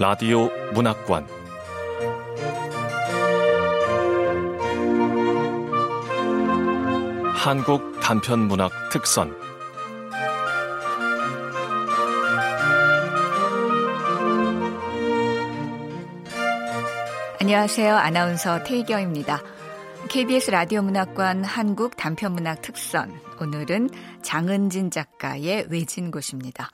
라디오 0.00 0.48
문학관 0.72 1.26
한국 7.34 8.00
단편 8.00 8.48
문학 8.48 8.72
특선 8.90 9.36
안녕하세요. 17.38 17.94
아나운서 17.94 18.64
태희경입니다. 18.64 19.42
KBS 20.08 20.50
라디오 20.50 20.80
문학관 20.80 21.44
한국 21.44 21.98
단편 21.98 22.32
문학 22.32 22.62
특선. 22.62 23.12
오늘은 23.38 23.90
장은진 24.22 24.90
작가의 24.90 25.66
외진 25.68 26.10
곳입니다. 26.10 26.70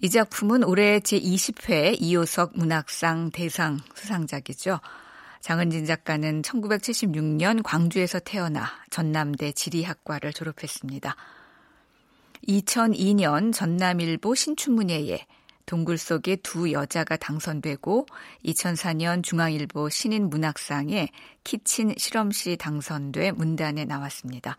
이 0.00 0.10
작품은 0.10 0.64
올해 0.64 0.98
제20회 0.98 1.96
이호석 2.00 2.52
문학상 2.56 3.30
대상 3.30 3.78
수상작이죠. 3.94 4.80
장은진 5.40 5.84
작가는 5.84 6.42
1976년 6.42 7.62
광주에서 7.62 8.18
태어나 8.18 8.66
전남대 8.90 9.52
지리학과를 9.52 10.32
졸업했습니다. 10.32 11.14
2002년 12.48 13.52
전남일보 13.52 14.34
신춘문예에 14.34 15.26
동굴 15.66 15.96
속에 15.96 16.36
두 16.36 16.72
여자가 16.72 17.16
당선되고 17.16 18.06
2004년 18.44 19.22
중앙일보 19.22 19.88
신인 19.88 20.28
문학상에 20.28 21.08
키친 21.44 21.94
실험시 21.96 22.56
당선돼 22.56 23.32
문단에 23.32 23.84
나왔습니다. 23.84 24.56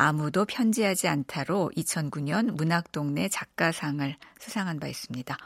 아무도 0.00 0.44
편지하지 0.44 1.08
않다로 1.08 1.72
2009년 1.76 2.52
문학동네 2.52 3.28
작가상을 3.28 4.16
수상한 4.38 4.78
바 4.78 4.86
있습니다. 4.86 5.36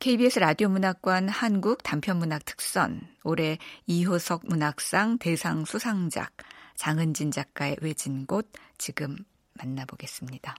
KBS 0.00 0.38
라디오 0.38 0.68
문학관 0.68 1.30
한국 1.30 1.82
단편문학 1.82 2.44
특선 2.44 3.00
올해 3.24 3.56
이호석 3.86 4.42
문학상 4.44 5.16
대상 5.18 5.64
수상작 5.64 6.30
장은진 6.76 7.30
작가의 7.30 7.78
외진 7.80 8.26
곳 8.26 8.52
지금 8.76 9.16
만나보겠습니다. 9.54 10.54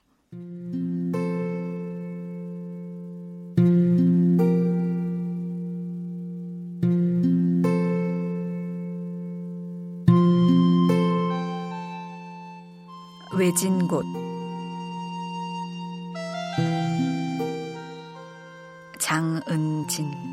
외진 13.40 13.88
곳. 13.88 14.04
장은진 18.98 20.29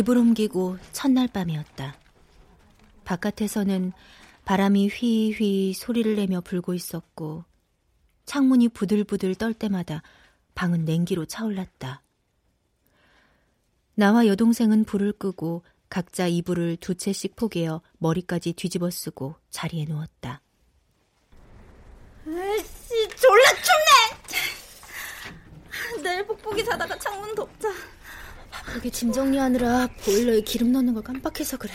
집을 0.00 0.16
옮기고 0.16 0.78
첫날 0.92 1.28
밤이었다. 1.28 1.94
바깥에서는 3.04 3.92
바람이 4.46 4.88
휘휘 4.88 5.74
소리를 5.74 6.16
내며 6.16 6.40
불고 6.40 6.72
있었고 6.72 7.44
창문이 8.24 8.70
부들부들 8.70 9.34
떨 9.34 9.52
때마다 9.52 10.02
방은 10.54 10.86
냉기로 10.86 11.26
차올랐다. 11.26 12.02
나와 13.94 14.26
여동생은 14.26 14.84
불을 14.84 15.12
끄고 15.12 15.64
각자 15.90 16.26
이불을 16.26 16.78
두 16.78 16.94
채씩 16.94 17.36
포개어 17.36 17.82
머리까지 17.98 18.54
뒤집어 18.54 18.88
쓰고 18.90 19.34
자리에 19.50 19.84
누웠다. 19.84 20.40
으씨, 22.26 23.08
졸라 23.16 23.44
춥네! 25.92 26.02
내일 26.02 26.26
뽁뽁이 26.26 26.64
자다가 26.64 26.98
창문 26.98 27.34
덮자. 27.34 27.68
그게 28.66 28.90
짐 28.90 29.12
정리하느라 29.12 29.88
보일러에 30.04 30.40
기름 30.42 30.72
넣는 30.72 30.94
걸 30.94 31.02
깜빡해서 31.02 31.56
그래. 31.56 31.72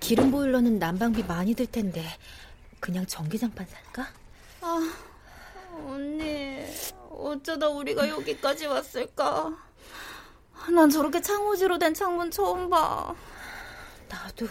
기름 0.00 0.30
보일러는 0.30 0.78
난방비 0.78 1.24
많이 1.24 1.54
들 1.54 1.66
텐데 1.66 2.04
그냥 2.80 3.06
전기장판 3.06 3.66
살까? 3.66 4.08
아, 4.60 4.94
언니 5.86 6.62
어쩌다 7.10 7.68
우리가 7.68 8.08
여기까지 8.08 8.66
왔을까? 8.66 9.56
난 10.72 10.90
저렇게 10.90 11.20
창호지로 11.20 11.78
된 11.78 11.94
창문 11.94 12.30
처음 12.30 12.68
봐. 12.70 13.14
나도. 14.08 14.46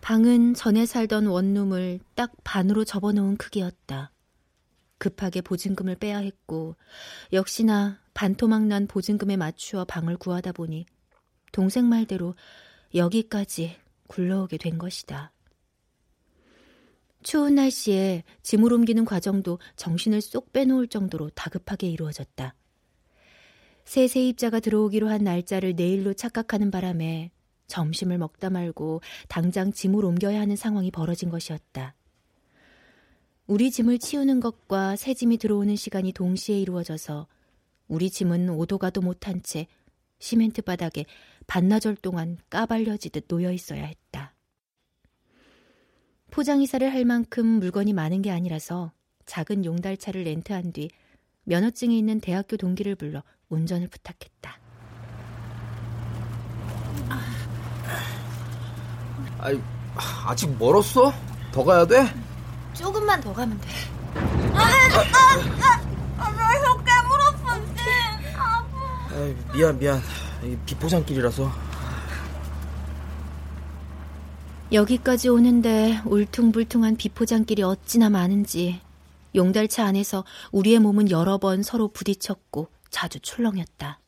방은 0.00 0.52
전에 0.54 0.84
살던 0.84 1.26
원룸을 1.26 2.00
딱 2.14 2.30
반으로 2.44 2.84
접어놓은 2.84 3.38
크기였다. 3.38 4.10
급하게 5.04 5.42
보증금을 5.42 5.96
빼야 5.96 6.16
했고 6.16 6.76
역시나 7.34 8.00
반토막 8.14 8.64
난 8.64 8.86
보증금에 8.86 9.36
맞추어 9.36 9.84
방을 9.84 10.16
구하다 10.16 10.52
보니 10.52 10.86
동생 11.52 11.90
말대로 11.90 12.34
여기까지 12.94 13.76
굴러오게 14.08 14.56
된 14.56 14.78
것이다. 14.78 15.30
추운 17.22 17.54
날씨에 17.56 18.24
짐을 18.42 18.72
옮기는 18.72 19.04
과정도 19.04 19.58
정신을 19.76 20.22
쏙 20.22 20.54
빼놓을 20.54 20.88
정도로 20.88 21.28
다급하게 21.30 21.88
이루어졌다. 21.88 22.54
새 23.84 24.08
세입자가 24.08 24.60
들어오기로 24.60 25.10
한 25.10 25.22
날짜를 25.22 25.74
내일로 25.74 26.14
착각하는 26.14 26.70
바람에 26.70 27.30
점심을 27.66 28.16
먹다 28.16 28.48
말고 28.48 29.02
당장 29.28 29.70
짐을 29.70 30.02
옮겨야 30.02 30.40
하는 30.40 30.56
상황이 30.56 30.90
벌어진 30.90 31.28
것이었다. 31.28 31.94
우리 33.46 33.70
짐을 33.70 33.98
치우는 33.98 34.40
것과 34.40 34.96
새 34.96 35.12
짐이 35.12 35.36
들어오는 35.36 35.76
시간이 35.76 36.12
동시에 36.12 36.58
이루어져서 36.60 37.26
우리 37.88 38.08
짐은 38.08 38.48
오도 38.48 38.78
가도 38.78 39.02
못한 39.02 39.42
채 39.42 39.66
시멘트 40.18 40.62
바닥에 40.62 41.04
반나절 41.46 41.96
동안 41.96 42.38
까발려지듯 42.48 43.28
놓여 43.28 43.52
있어야 43.52 43.84
했다. 43.84 44.34
포장 46.30 46.62
이사를 46.62 46.90
할 46.90 47.04
만큼 47.04 47.44
물건이 47.46 47.92
많은 47.92 48.22
게 48.22 48.30
아니라서 48.30 48.92
작은 49.26 49.66
용달차를 49.66 50.24
렌트한 50.24 50.72
뒤 50.72 50.88
면허증이 51.44 51.98
있는 51.98 52.20
대학교 52.20 52.56
동기를 52.56 52.94
불러 52.94 53.22
운전을 53.50 53.88
부탁했다. 53.88 54.58
아이, 59.38 59.60
아직 60.26 60.48
멀었어? 60.58 61.12
더 61.52 61.62
가야 61.62 61.86
돼? 61.86 62.06
조금만 62.74 63.20
더 63.20 63.32
가면 63.32 63.60
돼. 63.60 63.68
아, 64.54 64.58
아, 64.58 66.22
아, 66.22 66.30
나혀. 66.30 66.74
아이, 69.14 69.34
미안, 69.52 69.78
미안. 69.78 70.02
비포장길이라서. 70.66 71.50
여기까지 74.72 75.28
오는데 75.28 76.00
울퉁불퉁한 76.04 76.96
비포장길이 76.96 77.62
어찌나 77.62 78.10
많은지 78.10 78.80
용달차 79.36 79.84
안에서 79.84 80.24
우리의 80.50 80.80
몸은 80.80 81.10
여러 81.10 81.38
번 81.38 81.62
서로 81.62 81.88
부딪혔고 81.88 82.68
자주 82.90 83.20
출렁였다. 83.20 84.00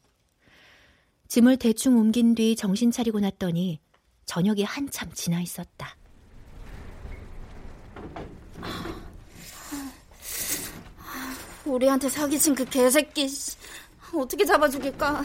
짐을 1.29 1.59
대충 1.59 1.99
옮긴 1.99 2.35
뒤 2.35 2.57
정신 2.57 2.91
차리고 2.91 3.21
났더니 3.21 3.81
저녁이 4.25 4.65
한참 4.65 5.13
지나 5.13 5.41
있었다. 5.41 5.97
우리한테 11.65 12.09
사기친 12.09 12.55
그 12.55 12.65
개새끼 12.65 13.29
어떻게 14.15 14.45
잡아 14.45 14.69
죽일까? 14.69 15.25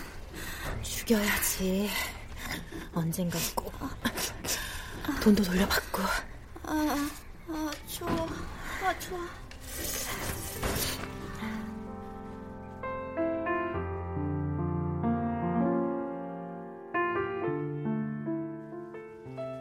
죽여야지. 0.82 1.90
언젠가 2.94 3.38
꼭 3.56 3.72
돈도 5.22 5.44
돌려받고. 5.44 6.02
아, 6.64 7.10
아 7.48 7.72
좋아, 7.88 8.10
아 8.84 9.00
좋아. 9.00 9.20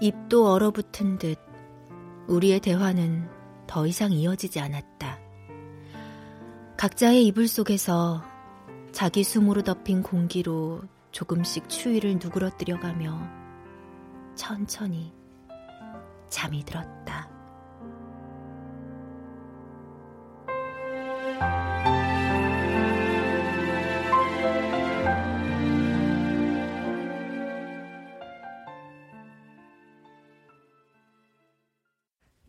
입도 0.01 0.51
얼어붙은 0.51 1.19
듯 1.19 1.39
우리의 2.27 2.61
대화는 2.61 3.40
더 3.71 3.87
이상 3.87 4.11
이어지지 4.11 4.59
않았다. 4.59 5.17
각자의 6.77 7.25
이불 7.27 7.47
속에서 7.47 8.21
자기 8.91 9.23
숨으로 9.23 9.63
덮인 9.63 10.03
공기로 10.03 10.83
조금씩 11.13 11.69
추위를 11.69 12.15
누그러뜨려가며 12.15 13.31
천천히 14.35 15.15
잠이 16.29 16.65
들었다. 16.65 17.20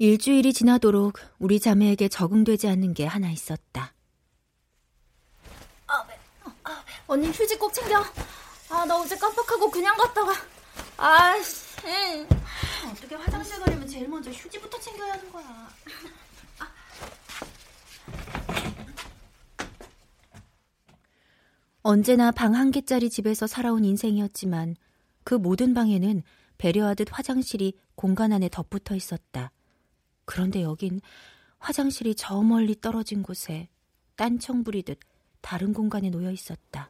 일주일이 0.05 0.51
지나도록 0.51 1.19
우리 1.37 1.59
자매에게 1.59 2.07
적응되지 2.07 2.67
않는 2.69 2.95
게 2.95 3.05
하나 3.05 3.29
있었다. 3.29 3.93
아, 5.85 5.93
아, 6.63 6.83
언니 7.05 7.27
휴지 7.27 7.55
꼭 7.59 7.71
챙겨. 7.71 8.03
아, 8.71 8.83
나 8.83 8.97
어제 8.99 9.15
깜빡하고 9.15 9.69
그냥 9.69 9.95
갔다가. 9.95 10.33
아씨. 10.97 11.55
어떻게 12.91 13.13
화장실 13.13 13.59
가려면 13.59 13.87
제일 13.87 14.07
먼저 14.09 14.31
휴지부터 14.31 14.79
챙겨야 14.79 15.13
하는 15.13 15.31
거야. 15.31 15.69
언제나 21.83 22.31
방 22.31 22.55
한 22.55 22.71
개짜리 22.71 23.09
집에서 23.09 23.47
살아온 23.47 23.85
인생이었지만 23.85 24.75
그 25.23 25.35
모든 25.35 25.73
방에는 25.73 26.23
배려하듯 26.57 27.07
화장실이 27.11 27.73
공간 27.95 28.33
안에 28.33 28.49
덧붙어 28.49 28.95
있었다. 28.95 29.51
그런데 30.25 30.61
여긴 30.61 31.01
화장실이 31.59 32.15
저 32.15 32.41
멀리 32.41 32.79
떨어진 32.79 33.23
곳에 33.23 33.69
딴청 34.15 34.63
부리듯 34.63 34.99
다른 35.41 35.73
공간에 35.73 36.09
놓여 36.09 36.31
있었다. 36.31 36.89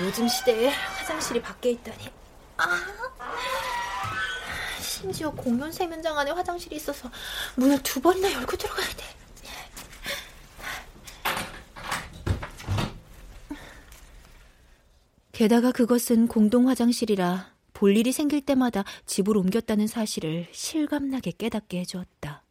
요즘 0.00 0.26
시대에 0.28 0.68
화장실이 0.68 1.40
밖에 1.40 1.70
있다니. 1.70 2.10
아, 2.56 2.80
심지어 4.80 5.30
공연 5.30 5.70
세면장 5.70 6.18
안에 6.18 6.30
화장실이 6.32 6.76
있어서 6.76 7.10
문을 7.56 7.82
두 7.82 8.00
번이나 8.00 8.32
열고 8.32 8.56
들어가야 8.56 8.86
돼. 8.88 9.13
게다가 15.44 15.72
그것은 15.72 16.26
공동 16.26 16.70
화장실이라 16.70 17.54
볼 17.74 17.98
일이 17.98 18.12
생길 18.12 18.40
때마다 18.40 18.82
집을 19.04 19.36
옮겼다는 19.36 19.86
사실을 19.86 20.46
실감나게 20.52 21.32
깨닫게 21.32 21.80
해주었다. 21.80 22.42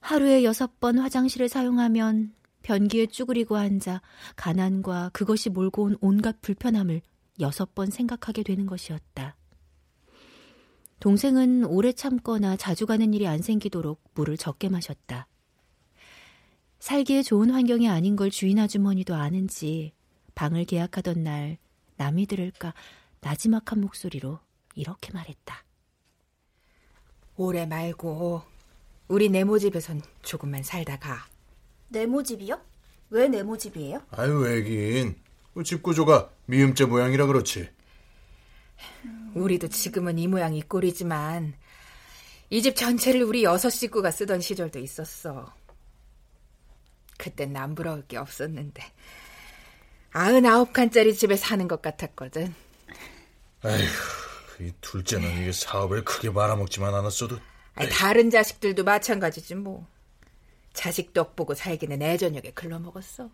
하루에 0.00 0.44
여섯 0.44 0.78
번 0.78 0.98
화장실을 0.98 1.48
사용하면 1.48 2.34
변기에 2.64 3.06
쭈그리고 3.06 3.56
앉아 3.56 4.02
가난과 4.36 5.12
그것이 5.14 5.48
몰고 5.48 5.84
온 5.84 5.96
온갖 6.02 6.42
불편함을 6.42 7.00
여섯 7.40 7.74
번 7.74 7.88
생각하게 7.88 8.42
되는 8.42 8.66
것이었다. 8.66 9.34
동생은 11.00 11.64
오래 11.64 11.94
참거나 11.94 12.58
자주 12.58 12.84
가는 12.84 13.14
일이 13.14 13.26
안 13.26 13.40
생기도록 13.40 14.02
물을 14.12 14.36
적게 14.36 14.68
마셨다. 14.68 15.28
살기에 16.78 17.22
좋은 17.22 17.48
환경이 17.48 17.88
아닌 17.88 18.16
걸 18.16 18.30
주인 18.30 18.58
아주머니도 18.58 19.14
아는지 19.14 19.94
방을 20.34 20.64
계약하던 20.64 21.22
날 21.22 21.58
남이 21.96 22.26
들을까 22.26 22.74
나지막한 23.20 23.80
목소리로 23.80 24.38
이렇게 24.74 25.12
말했다. 25.12 25.64
오래 27.36 27.66
말고 27.66 28.42
우리 29.08 29.28
네모 29.28 29.58
집에선 29.58 30.02
조금만 30.22 30.62
살다 30.62 30.98
가. 30.98 31.26
네모 31.90 32.22
집이요? 32.22 32.60
왜 33.10 33.28
네모 33.28 33.58
집이에요? 33.58 34.02
아유 34.10 34.38
왜긴 34.40 35.16
집 35.64 35.82
구조가 35.82 36.30
미음자 36.46 36.86
모양이라 36.86 37.26
그렇지. 37.26 37.68
우리도 39.34 39.68
지금은 39.68 40.18
이 40.18 40.26
모양 40.28 40.54
이 40.54 40.62
꼴이지만 40.62 41.54
이 42.50 42.62
집 42.62 42.76
전체를 42.76 43.22
우리 43.24 43.42
여섯 43.44 43.70
식구가 43.70 44.10
쓰던 44.10 44.40
시절도 44.40 44.78
있었어. 44.78 45.52
그땐 47.18 47.52
남부러울 47.52 48.06
게 48.06 48.16
없었는데 48.16 48.82
아흔아홉 50.14 50.72
칸짜리 50.72 51.12
집에 51.14 51.34
사는 51.36 51.66
것 51.66 51.82
같았거든. 51.82 52.54
아휴, 53.62 53.82
이 54.60 54.72
둘째는 54.80 55.42
이게 55.42 55.50
사업을 55.52 56.04
크게 56.04 56.30
말아먹지만 56.30 56.94
않았어도. 56.94 57.38
아니, 57.74 57.88
다른 57.90 58.30
자식들도 58.30 58.84
마찬가지지 58.84 59.56
뭐. 59.56 59.86
자식 60.72 61.12
떡 61.12 61.34
보고 61.34 61.54
살기는 61.54 62.00
애 62.02 62.16
저녁에 62.16 62.52
글러먹었어. 62.54 63.28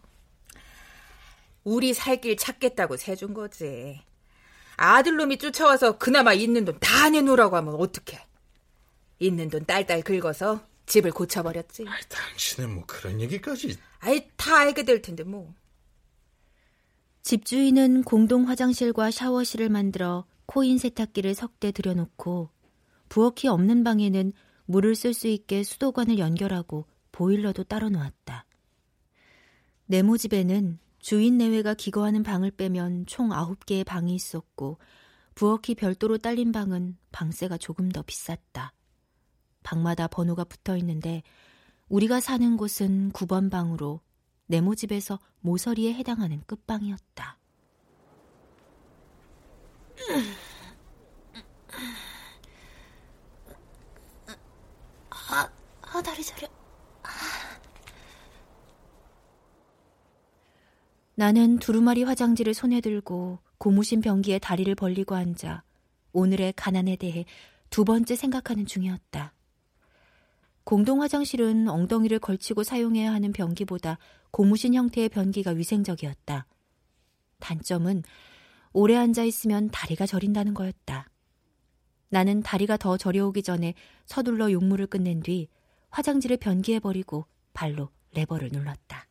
우리 1.65 1.93
살 1.93 2.17
길 2.23 2.39
찾겠다고 2.39 2.97
세준 2.97 3.35
거지. 3.35 4.01
아들놈이 4.77 5.37
쫓아와서 5.37 5.99
그나마 5.99 6.33
있는 6.33 6.65
돈 6.65 6.79
다 6.81 7.11
내놓으라고 7.11 7.57
하면 7.57 7.75
어떡해. 7.75 8.27
있는 9.19 9.51
돈 9.51 9.67
딸딸 9.67 10.01
긁어서 10.03 10.67
집을 10.87 11.11
고쳐버렸지. 11.11 11.85
아이, 11.87 12.01
당신은 12.09 12.75
뭐 12.75 12.85
그런 12.87 13.21
얘기까지. 13.21 13.77
아이, 13.99 14.27
다 14.39 14.57
알게 14.61 14.85
될 14.85 15.03
텐데 15.03 15.25
뭐. 15.25 15.53
집주인은 17.23 18.03
공동 18.05 18.49
화장실과 18.49 19.11
샤워실을 19.11 19.69
만들어 19.69 20.25
코인 20.47 20.79
세탁기를 20.79 21.35
석대 21.35 21.71
들여놓고 21.71 22.51
부엌이 23.09 23.49
없는 23.49 23.85
방에는 23.85 24.33
물을 24.65 24.95
쓸 24.95 25.13
수 25.13 25.29
있게 25.29 25.63
수도관을 25.63 26.19
연결하고 26.19 26.87
보일러도 27.13 27.65
따로 27.65 27.89
놓았다. 27.89 28.47
네모 29.87 30.17
집에는 30.17 30.79
주인 30.99 31.39
내외가 31.39 31.75
기거하는 31.75 32.23
방을 32.23 32.53
빼면 32.53 33.07
총 33.07 33.31
9개의 33.31 33.85
방이 33.85 34.15
있었고 34.15 34.79
부엌이 35.35 35.75
별도로 35.75 36.19
딸린 36.19 36.53
방은 36.53 36.97
방세가 37.13 37.59
조금 37.59 37.89
더 37.91 38.03
비쌌다. 38.03 38.73
방마다 39.63 40.07
번호가 40.07 40.45
붙어 40.45 40.77
있는데 40.77 41.23
우리가 41.89 42.21
사는 42.21 42.57
곳은 42.57 43.11
9번 43.13 43.51
방으로 43.51 44.01
네모집에서 44.51 45.21
모서리에 45.41 45.95
해당하는 45.95 46.43
끝방이었다. 46.47 47.39
아, 55.11 55.51
아 55.83 56.03
다리 56.03 56.25
저려. 56.25 56.49
나는 61.15 61.59
두루마리 61.59 62.03
화장지를 62.03 62.53
손에 62.55 62.81
들고 62.81 63.39
고무신 63.59 64.01
변기에 64.01 64.39
다리를 64.39 64.75
벌리고 64.75 65.15
앉아 65.15 65.63
오늘의 66.13 66.55
가난에 66.57 66.97
대해 66.97 67.25
두 67.69 67.85
번째 67.85 68.17
생각하는 68.17 68.67
중이었다. 68.67 69.33
공동 70.65 71.03
화장실은 71.03 71.69
엉덩이를 71.69 72.19
걸치고 72.19 72.63
사용해야 72.63 73.13
하는 73.13 73.33
변기보다 73.33 73.99
고무신 74.31 74.75
형태의 74.75 75.09
변기가 75.09 75.53
위생적이었다. 75.53 76.47
단점은 77.41 78.03
오래 78.73 78.97
앉아 78.97 79.25
있으면 79.25 79.71
다리가 79.71 80.07
저린다는 80.07 80.55
거였다. 80.55 81.09
나는 82.09 82.43
다리가 82.43 82.77
더 82.77 82.97
저려오기 82.97 83.43
전에 83.43 83.75
서둘러 84.05 84.53
용물을 84.53 84.87
끝낸 84.87 85.21
뒤 85.21 85.49
화장지를 85.91 86.37
변기에 86.37 86.79
버리고 86.79 87.27
발로 87.53 87.89
레버를 88.15 88.51
눌렀다. 88.53 89.07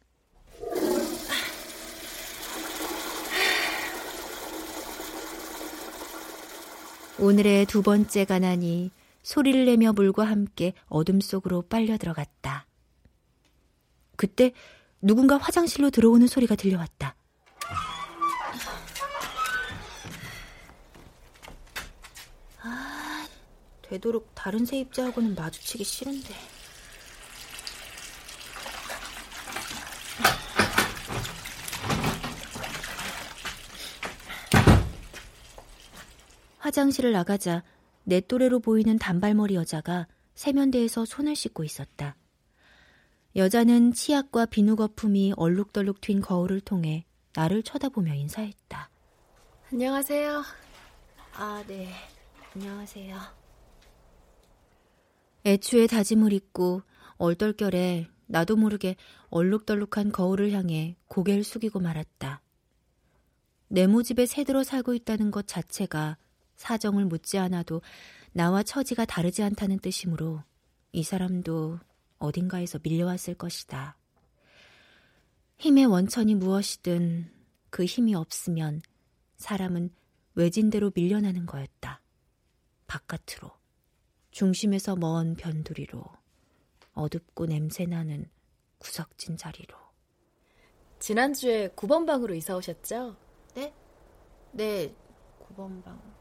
오늘의 7.19 7.65
두 7.65 7.81
번째 7.81 8.23
가난이 8.23 8.91
소리를 9.29 9.63
내며 9.65 9.93
물과 9.93 10.23
함께 10.23 10.73
어둠 10.87 11.21
속으로 11.21 11.61
빨려 11.61 11.99
들어갔다. 11.99 12.65
그때 14.15 14.53
누군가 15.03 15.37
화장실로 15.37 15.91
들어오는 15.91 16.25
소리가 16.25 16.55
들려왔다. 16.55 17.15
아, 22.63 23.27
되도록 23.83 24.31
다른 24.33 24.65
세입자하고는 24.65 25.35
마주치기 25.35 25.83
싫은데. 25.83 26.33
화장실을 36.57 37.11
나가자 37.11 37.61
내 38.09 38.21
또래로 38.21 38.59
보이는 38.59 38.97
단발머리 38.97 39.53
여자가 39.53 40.07
세면대에서 40.33 41.05
손을 41.05 41.35
씻고 41.35 41.63
있었다. 41.63 42.15
여자는 43.35 43.93
치약과 43.93 44.47
비누 44.47 44.77
거품이 44.77 45.33
얼룩덜룩 45.37 46.01
튄 46.01 46.19
거울을 46.19 46.59
통해 46.59 47.05
나를 47.35 47.61
쳐다보며 47.61 48.15
인사했다. 48.15 48.89
안녕하세요. 49.71 50.43
아, 51.33 51.63
네. 51.67 51.91
안녕하세요. 52.55 53.15
애초에 55.45 55.85
다짐을 55.85 56.33
입고 56.33 56.81
얼떨결에 57.17 58.07
나도 58.25 58.55
모르게 58.55 58.95
얼룩덜룩한 59.29 60.11
거울을 60.11 60.51
향해 60.53 60.95
고개를 61.09 61.43
숙이고 61.43 61.79
말았다. 61.79 62.41
네모집에 63.67 64.25
새들어 64.25 64.63
살고 64.63 64.95
있다는 64.95 65.29
것 65.29 65.45
자체가 65.45 66.17
사정을 66.59 67.05
묻지 67.05 67.37
않아도 67.37 67.81
나와 68.33 68.63
처지가 68.63 69.05
다르지 69.05 69.41
않다는 69.43 69.79
뜻이므로 69.79 70.43
이 70.91 71.03
사람도 71.03 71.79
어딘가에서 72.17 72.79
밀려왔을 72.83 73.33
것이다. 73.35 73.97
힘의 75.57 75.85
원천이 75.85 76.35
무엇이든 76.35 77.31
그 77.69 77.85
힘이 77.85 78.13
없으면 78.13 78.81
사람은 79.37 79.89
외진대로 80.35 80.91
밀려나는 80.93 81.45
거였다. 81.45 82.01
바깥으로, 82.87 83.51
중심에서 84.31 84.97
먼 84.97 85.35
변두리로, 85.35 86.03
어둡고 86.93 87.45
냄새나는 87.45 88.29
구석진 88.79 89.37
자리로. 89.37 89.77
지난주에 90.99 91.69
9번 91.69 92.05
방으로 92.05 92.35
이사 92.35 92.55
오셨죠? 92.55 93.15
네? 93.55 93.73
네, 94.51 94.93
9번 95.39 95.83
방. 95.83 96.18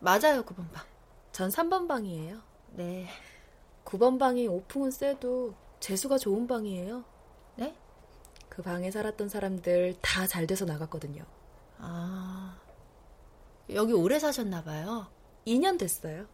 맞아요, 0.00 0.42
9번 0.44 0.70
방. 0.72 0.84
전 1.32 1.50
3번 1.50 1.88
방이에요. 1.88 2.40
네. 2.72 3.08
9번 3.84 4.18
방이 4.18 4.46
오풍은 4.48 4.90
세도 4.90 5.54
재수가 5.80 6.18
좋은 6.18 6.46
방이에요. 6.46 7.04
네? 7.56 7.76
그 8.48 8.62
방에 8.62 8.90
살았던 8.90 9.28
사람들 9.28 9.96
다 10.00 10.26
잘 10.26 10.46
돼서 10.46 10.64
나갔거든요. 10.64 11.24
아, 11.78 12.58
여기 13.70 13.92
오래 13.92 14.18
사셨나 14.18 14.64
봐요. 14.64 15.06
2년 15.46 15.78
됐어요. 15.78 16.26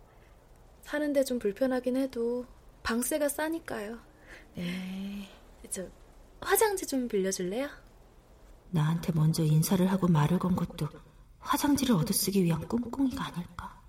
사는데 0.82 1.24
좀 1.24 1.38
불편하긴 1.38 1.96
해도 1.96 2.46
방세가 2.82 3.28
싸니까요. 3.28 3.98
네. 4.54 5.28
저 5.70 5.86
화장지 6.40 6.86
좀 6.86 7.06
빌려줄래요? 7.08 7.68
나한테 8.70 9.12
먼저 9.12 9.42
인사를 9.42 9.84
하고 9.90 10.08
말을 10.08 10.38
건 10.38 10.56
것도 10.56 10.88
화장지를 11.42 11.94
얻어쓰기 11.96 12.42
위한 12.42 12.66
꿍꿍이가 12.66 13.24
아닐까. 13.26 13.80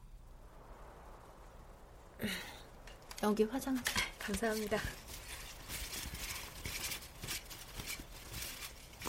여기 3.24 3.44
화장지. 3.44 3.84
감사합니다. 4.20 4.78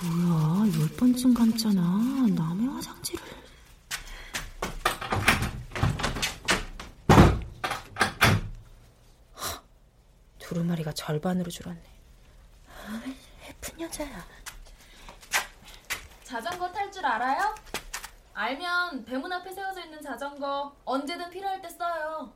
뭐야, 0.02 0.72
열 0.80 0.88
번쯤 0.96 1.34
감잖아. 1.34 1.80
남의 2.34 2.68
화장지를. 2.68 3.24
두루마리가 10.38 10.92
절반으로 10.92 11.50
줄었네. 11.50 11.82
아, 12.68 13.02
예쁜 13.48 13.80
여자야. 13.80 14.24
자전거 16.22 16.70
탈 16.70 16.92
줄 16.92 17.04
알아요? 17.06 17.54
알면 18.34 19.04
배문 19.04 19.32
앞에 19.32 19.52
세워져 19.52 19.84
있는 19.84 20.02
자전거 20.02 20.74
언제든 20.84 21.30
필요할 21.30 21.62
때 21.62 21.68
써요. 21.68 22.32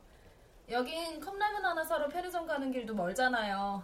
여긴 0.69 1.19
컵라면 1.19 1.65
하나 1.65 1.83
사러 1.83 2.07
편의점 2.07 2.47
가는 2.47 2.71
길도 2.71 2.95
멀잖아요. 2.95 3.83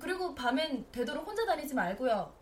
그리고 0.00 0.34
밤엔 0.34 0.90
되도록 0.92 1.26
혼자 1.26 1.44
다니지 1.44 1.74
말고요. 1.74 2.32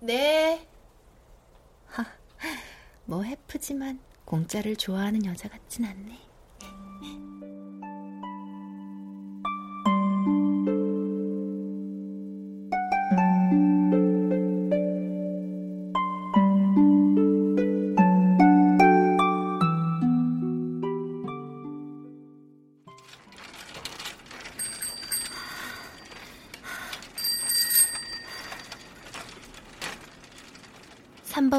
네. 0.00 0.68
하, 1.88 2.04
뭐 3.06 3.22
해프지만 3.22 4.00
공짜를 4.24 4.76
좋아하는 4.76 5.24
여자 5.24 5.48
같진 5.48 5.86
않네. 5.86 6.29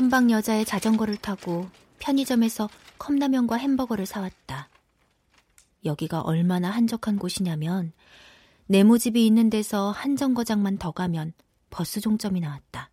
삼번방 0.01 0.31
여자의 0.31 0.65
자전거를 0.65 1.15
타고 1.17 1.70
편의점에서 2.00 2.70
컵라면과 2.98 3.58
햄버거를 3.58 4.08
사왔다. 4.08 4.67
여기가 5.86 6.22
얼마나 6.22 6.72
한적한 6.72 7.20
곳이냐면 7.20 7.93
네모집이 8.65 9.24
있는 9.24 9.51
데서 9.51 9.91
한 9.91 10.15
정거장만 10.15 10.79
더 10.79 10.89
가면 10.89 11.34
버스 11.70 12.01
종점이 12.01 12.39
나왔다. 12.39 12.89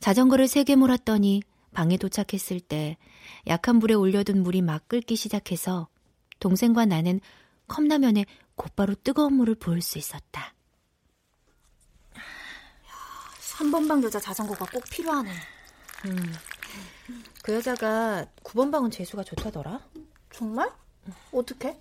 자전거를 0.00 0.48
세개 0.48 0.74
몰았더니 0.74 1.42
방에 1.72 1.98
도착했을 1.98 2.58
때 2.58 2.96
약한 3.46 3.78
불에 3.78 3.94
올려둔 3.94 4.42
물이 4.42 4.60
막 4.62 4.88
끓기 4.88 5.14
시작해서 5.14 5.86
동생과 6.40 6.86
나는 6.86 7.20
컵라면에 7.68 8.26
곧바로 8.56 8.96
뜨거운 8.96 9.34
물을 9.34 9.54
부을 9.54 9.82
수 9.82 9.98
있었다. 9.98 10.52
3번 13.58 13.88
방 13.88 14.02
여자 14.02 14.18
자전거가 14.20 14.66
꼭 14.66 14.84
필요하네. 14.84 15.30
음, 16.06 16.34
그 17.42 17.54
여자가 17.54 18.26
9번 18.44 18.70
방은 18.72 18.90
재수가 18.90 19.24
좋다더라. 19.24 19.80
정말? 20.32 20.70
어떻게? 21.32 21.78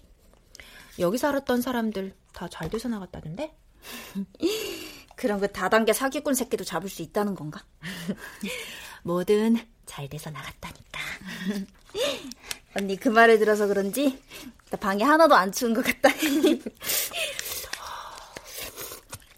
여기 1.00 1.18
살았던 1.18 1.62
사람들 1.62 2.13
다 2.34 2.48
잘 2.50 2.70
돼서 2.70 2.90
나갔다던데? 2.90 3.56
그런 5.16 5.40
그 5.40 5.51
다단계 5.51 5.94
사기꾼 5.94 6.34
새끼도 6.34 6.63
잡을 6.63 6.90
수 6.90 7.01
있다는 7.01 7.36
건가? 7.36 7.63
뭐든 9.04 9.58
잘 9.86 10.10
돼서 10.10 10.30
나갔다니까. 10.30 11.00
언니 12.75 12.96
그 12.96 13.10
말을 13.10 13.38
들어서 13.40 13.68
그런지 13.68 14.22
나 14.70 14.78
방이 14.78 15.04
하나도 15.04 15.36
안 15.36 15.51
추운 15.51 15.74
것 15.74 15.84
같다. 15.84 16.10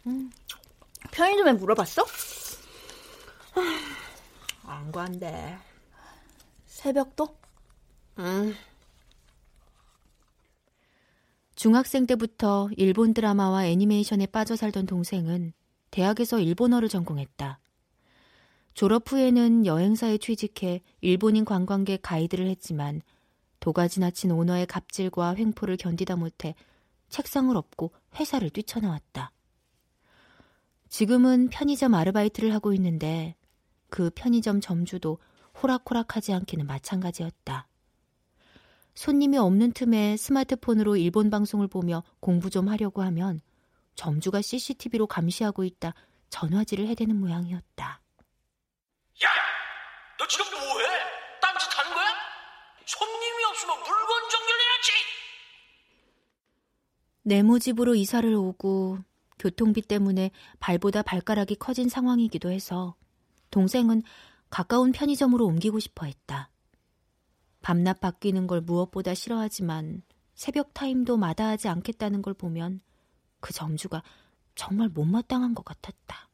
음. 0.08 0.32
편의점에 1.14 1.54
물어봤어? 1.54 2.06
안 4.66 4.92
관대. 4.92 5.56
새벽도? 6.66 7.38
응. 8.18 8.56
중학생 11.56 12.08
때부터 12.08 12.70
일본 12.78 13.14
드라마와 13.14 13.68
애니메이션에 13.68 14.26
빠져 14.26 14.56
살던 14.56 14.88
동생은 14.88 15.54
대학에서 15.92 16.40
일본어를 16.40 16.90
전공했다. 16.90 17.60
졸업 18.74 19.12
후에는 19.12 19.68
여행사에 19.68 20.18
취직해 20.18 20.82
일본인 21.02 21.46
관광객 21.46 22.02
가이드를 22.02 22.48
했지만 22.48 23.04
도가 23.60 23.88
지나친 23.88 24.32
오너의 24.32 24.66
갑질과 24.66 25.36
횡포를 25.36 25.78
견디다 25.78 26.16
못해 26.16 26.56
책상을 27.10 27.56
엎고 27.56 27.92
회사를 28.16 28.50
뛰쳐나왔다. 28.50 29.32
지금은 30.94 31.50
편의점 31.50 31.96
아르바이트를 31.96 32.54
하고 32.54 32.72
있는데 32.74 33.36
그 33.90 34.12
편의점 34.14 34.62
점주도 34.62 35.18
호락호락하지 35.60 36.34
않기는 36.34 36.68
마찬가지였다. 36.68 37.68
손님이 38.94 39.40
없는 39.40 39.72
틈에 39.72 40.18
스마트폰으로 40.18 40.96
일본 40.98 41.32
방송을 41.32 41.68
보며 41.68 42.04
공부 42.20 42.52
좀 42.52 42.70
하려고 42.70 43.02
하면 43.02 43.42
점주가 43.96 44.44
CCTV로 44.44 45.08
감시하고 45.08 45.64
있다 45.64 45.96
전화질을 46.30 46.88
해대는 46.90 47.20
모양이었다. 47.20 47.86
야, 49.24 49.30
너 50.20 50.28
지금 50.28 50.46
뭐해? 50.46 50.86
딴짓 51.42 51.76
하는 51.76 51.92
거야? 51.92 52.06
손님이 52.86 53.46
없으면 53.50 53.78
물건 53.80 54.30
정렬해야지. 54.30 54.92
네모 57.24 57.58
집으로 57.58 57.96
이사를 57.96 58.32
오고 58.32 59.00
교통비 59.40 59.82
때문에 59.82 60.32
발보다 60.60 61.02
발가락이 61.02 61.56
커진 61.56 61.90
상황이기도 61.90 62.52
해서 62.52 62.96
동생은 63.52 64.04
가까운 64.50 64.92
편의점으로 64.92 65.46
옮기고 65.46 65.80
싶어 65.80 66.06
했다. 66.06 66.50
밤낮 67.62 68.00
바뀌는 68.00 68.48
걸 68.48 68.62
무엇보다 68.62 69.14
싫어하지만 69.14 70.04
새벽 70.36 70.74
타임도 70.74 71.18
마다하지 71.18 71.68
않겠다는 71.70 72.22
걸 72.22 72.34
보면 72.34 72.82
그 73.40 73.54
점주가 73.54 74.04
정말 74.56 74.90
못마땅한 74.90 75.56
것 75.56 75.64
같았다. 75.66 76.30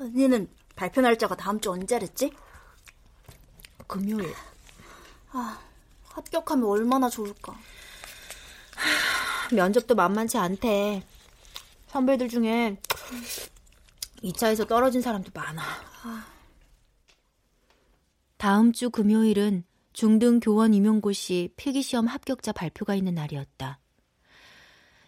언니는 0.00 0.48
발표 0.74 1.00
날짜가 1.00 1.36
다음 1.36 1.60
주 1.60 1.70
언제랬지? 1.70 2.32
금요일. 3.86 4.34
아, 5.30 5.58
합격하면 6.04 6.68
얼마나 6.68 7.08
좋을까. 7.08 7.56
면접도 9.52 9.94
만만치 9.94 10.38
않대. 10.38 11.02
선배들 11.88 12.28
중에 12.28 12.76
2차에서 14.22 14.66
떨어진 14.66 15.02
사람도 15.02 15.30
많아. 15.34 15.62
다음 18.36 18.72
주 18.72 18.90
금요일은 18.90 19.64
중등 19.92 20.40
교원 20.40 20.74
임용고시 20.74 21.50
필기시험 21.56 22.06
합격자 22.06 22.52
발표가 22.52 22.94
있는 22.94 23.14
날이었다. 23.14 23.78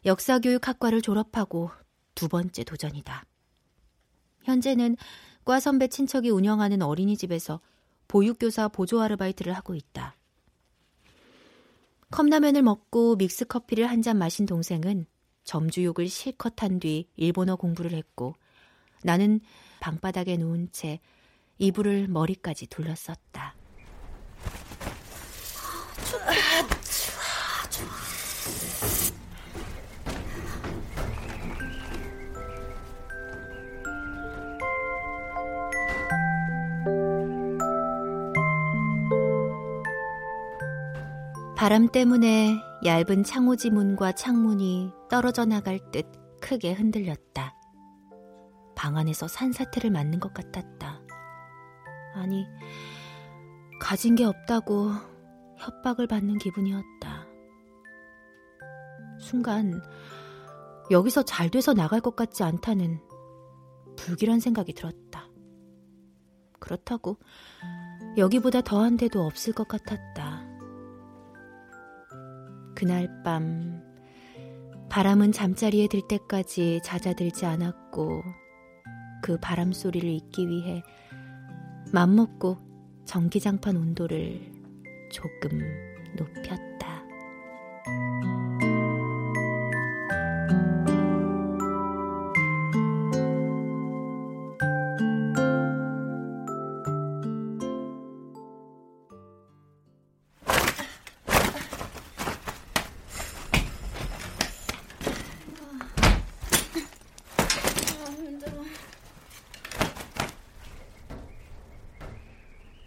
역사교육학과를 0.05 1.03
졸업하고 1.03 1.71
두 2.15 2.29
번째 2.29 2.63
도전이다. 2.63 3.25
현재는 4.45 4.97
과 5.45 5.61
선배 5.61 5.89
친척이 5.89 6.31
운영하는 6.31 6.83
어린이집에서 6.83 7.61
보육교사 8.09 8.69
보조 8.69 9.01
아르바이트를 9.01 9.53
하고 9.53 9.75
있다. 9.75 10.17
컵라면을 12.11 12.63
먹고 12.63 13.17
믹스커피를 13.17 13.87
한 13.89 14.03
잔 14.03 14.19
마신 14.19 14.47
동생은 14.47 15.07
점주욕을 15.45 16.09
실컷 16.09 16.63
한 16.63 16.79
뒤 16.79 17.09
일본어 17.17 17.57
공부를 17.57 17.93
했고 17.93 18.35
나는 19.03 19.41
방바닥에 19.81 20.37
누운 20.37 20.69
채 20.73 21.01
이불을 21.59 22.09
머리까지 22.09 22.67
둘러썼다. 22.69 23.55
바람 41.67 41.89
때문에 41.89 42.63
얇은 42.85 43.25
창호지 43.25 43.71
문과 43.71 44.13
창문이 44.13 44.93
떨어져 45.11 45.45
나갈 45.45 45.81
듯 45.91 46.07
크게 46.41 46.73
흔들렸다. 46.73 47.57
방 48.77 48.97
안에서 48.97 49.27
산사태를 49.27 49.91
맞는 49.91 50.21
것 50.21 50.33
같았다. 50.33 51.03
아니, 52.15 52.47
가진 53.81 54.15
게 54.15 54.23
없다고 54.23 54.93
협박을 55.59 56.07
받는 56.07 56.39
기분이었다. 56.39 57.27
순간, 59.19 59.83
여기서 60.93 61.25
잘 61.25 61.51
돼서 61.51 61.75
나갈 61.75 62.01
것 62.01 62.15
같지 62.15 62.45
않다는 62.45 63.01
불길한 63.97 64.39
생각이 64.39 64.73
들었다. 64.73 65.29
그렇다고 66.61 67.19
여기보다 68.17 68.61
더한 68.61 68.97
데도 68.97 69.27
없을 69.27 69.53
것 69.53 69.67
같았다. 69.67 70.46
그날 72.77 73.09
밤, 73.25 73.83
바람은 74.91 75.33
잠자리에 75.33 75.89
들 75.89 76.03
때까지 76.07 76.81
잦아들지 76.85 77.47
않았고, 77.47 78.23
그 79.23 79.39
바람 79.41 79.73
소리를 79.73 80.07
잊기 80.09 80.47
위해 80.47 80.83
맘먹고 81.93 82.59
전기장판 83.07 83.77
온도를 83.77 84.53
조금 85.11 85.59
높였다. 86.17 86.76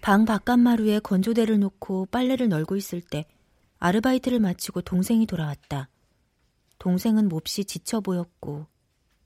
방 0.10 0.26
바깥마루에 0.26 1.02
건조대를 1.02 1.60
놓고 1.60 2.08
빨래를 2.08 2.50
널고 2.50 2.76
있을 2.76 3.00
때 3.00 3.28
아르바이트를 3.78 4.40
마치고 4.40 4.82
동생이 4.82 5.28
돌아왔다. 5.28 5.88
동생은 6.80 7.30
몹시 7.30 7.64
지쳐 7.64 8.00
보였고 8.00 8.66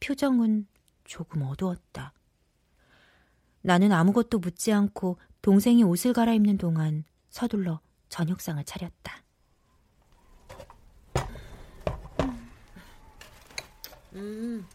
표정은 0.02 0.68
조금 1.06 1.44
어두웠다. 1.44 2.12
나는 3.62 3.94
아무것도 3.94 4.40
묻지 4.40 4.74
않고 4.74 5.20
동생이 5.42 5.84
옷을 5.84 6.12
갈아입는 6.12 6.58
동안 6.58 7.06
서둘러 7.30 7.80
저녁상을 8.10 8.62
차렸다. 8.66 9.24
음, 14.16 14.68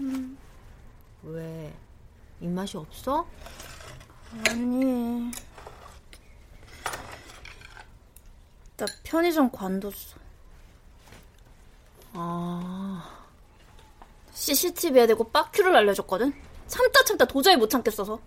음. 0.00 0.36
왜? 1.22 1.74
입맛이 2.42 2.76
없어? 2.76 3.26
아니, 4.50 5.30
나 8.76 8.86
편의점 9.04 9.50
관뒀어. 9.50 9.92
아. 12.14 13.20
CCTV에 14.32 15.06
대고 15.06 15.30
빡큐를 15.30 15.74
알려줬거든? 15.76 16.32
참다 16.66 17.04
참다 17.04 17.24
도저히 17.26 17.56
못 17.56 17.68
참겠어서. 17.70 18.18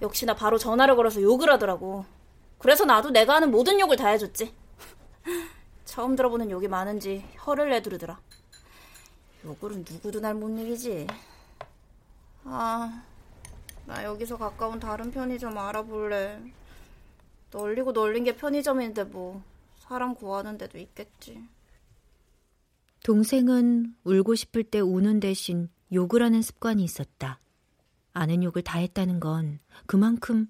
역시나 0.00 0.34
바로 0.34 0.58
전화를 0.58 0.94
걸어서 0.94 1.20
욕을 1.20 1.50
하더라고. 1.50 2.04
그래서 2.58 2.84
나도 2.84 3.10
내가 3.10 3.34
하는 3.34 3.50
모든 3.50 3.80
욕을 3.80 3.96
다 3.96 4.08
해줬지. 4.08 4.54
처음 5.84 6.14
들어보는 6.14 6.50
욕이 6.50 6.68
많은지 6.68 7.24
혀를 7.34 7.70
내두르더라. 7.70 8.20
욕을은 9.44 9.84
누구도 9.88 10.20
날 10.20 10.34
못 10.34 10.48
이기지. 10.58 11.06
아, 12.44 13.02
나 13.86 14.04
여기서 14.04 14.36
가까운 14.36 14.78
다른 14.78 15.10
편의점 15.10 15.56
알아볼래. 15.58 16.40
널리고 17.50 17.92
널린 17.92 18.24
게 18.24 18.36
편의점인데 18.36 19.04
뭐 19.04 19.42
사람 19.88 20.14
구하는 20.14 20.58
데도 20.58 20.76
있겠지. 20.76 21.42
동생은 23.04 23.96
울고 24.04 24.34
싶을 24.34 24.62
때 24.62 24.80
우는 24.80 25.18
대신 25.18 25.70
욕을 25.94 26.22
하는 26.22 26.42
습관이 26.42 26.84
있었다. 26.84 27.40
아는 28.12 28.44
욕을 28.44 28.60
다 28.60 28.80
했다는 28.80 29.18
건 29.18 29.60
그만큼 29.86 30.46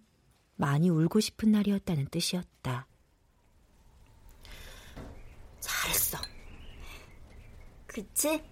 많이 0.57 0.91
울고 0.91 1.21
싶은 1.21 1.53
날이었다는 1.53 2.09
뜻이었다. 2.09 2.89
잘했어. 5.61 6.19
그치? 7.87 8.43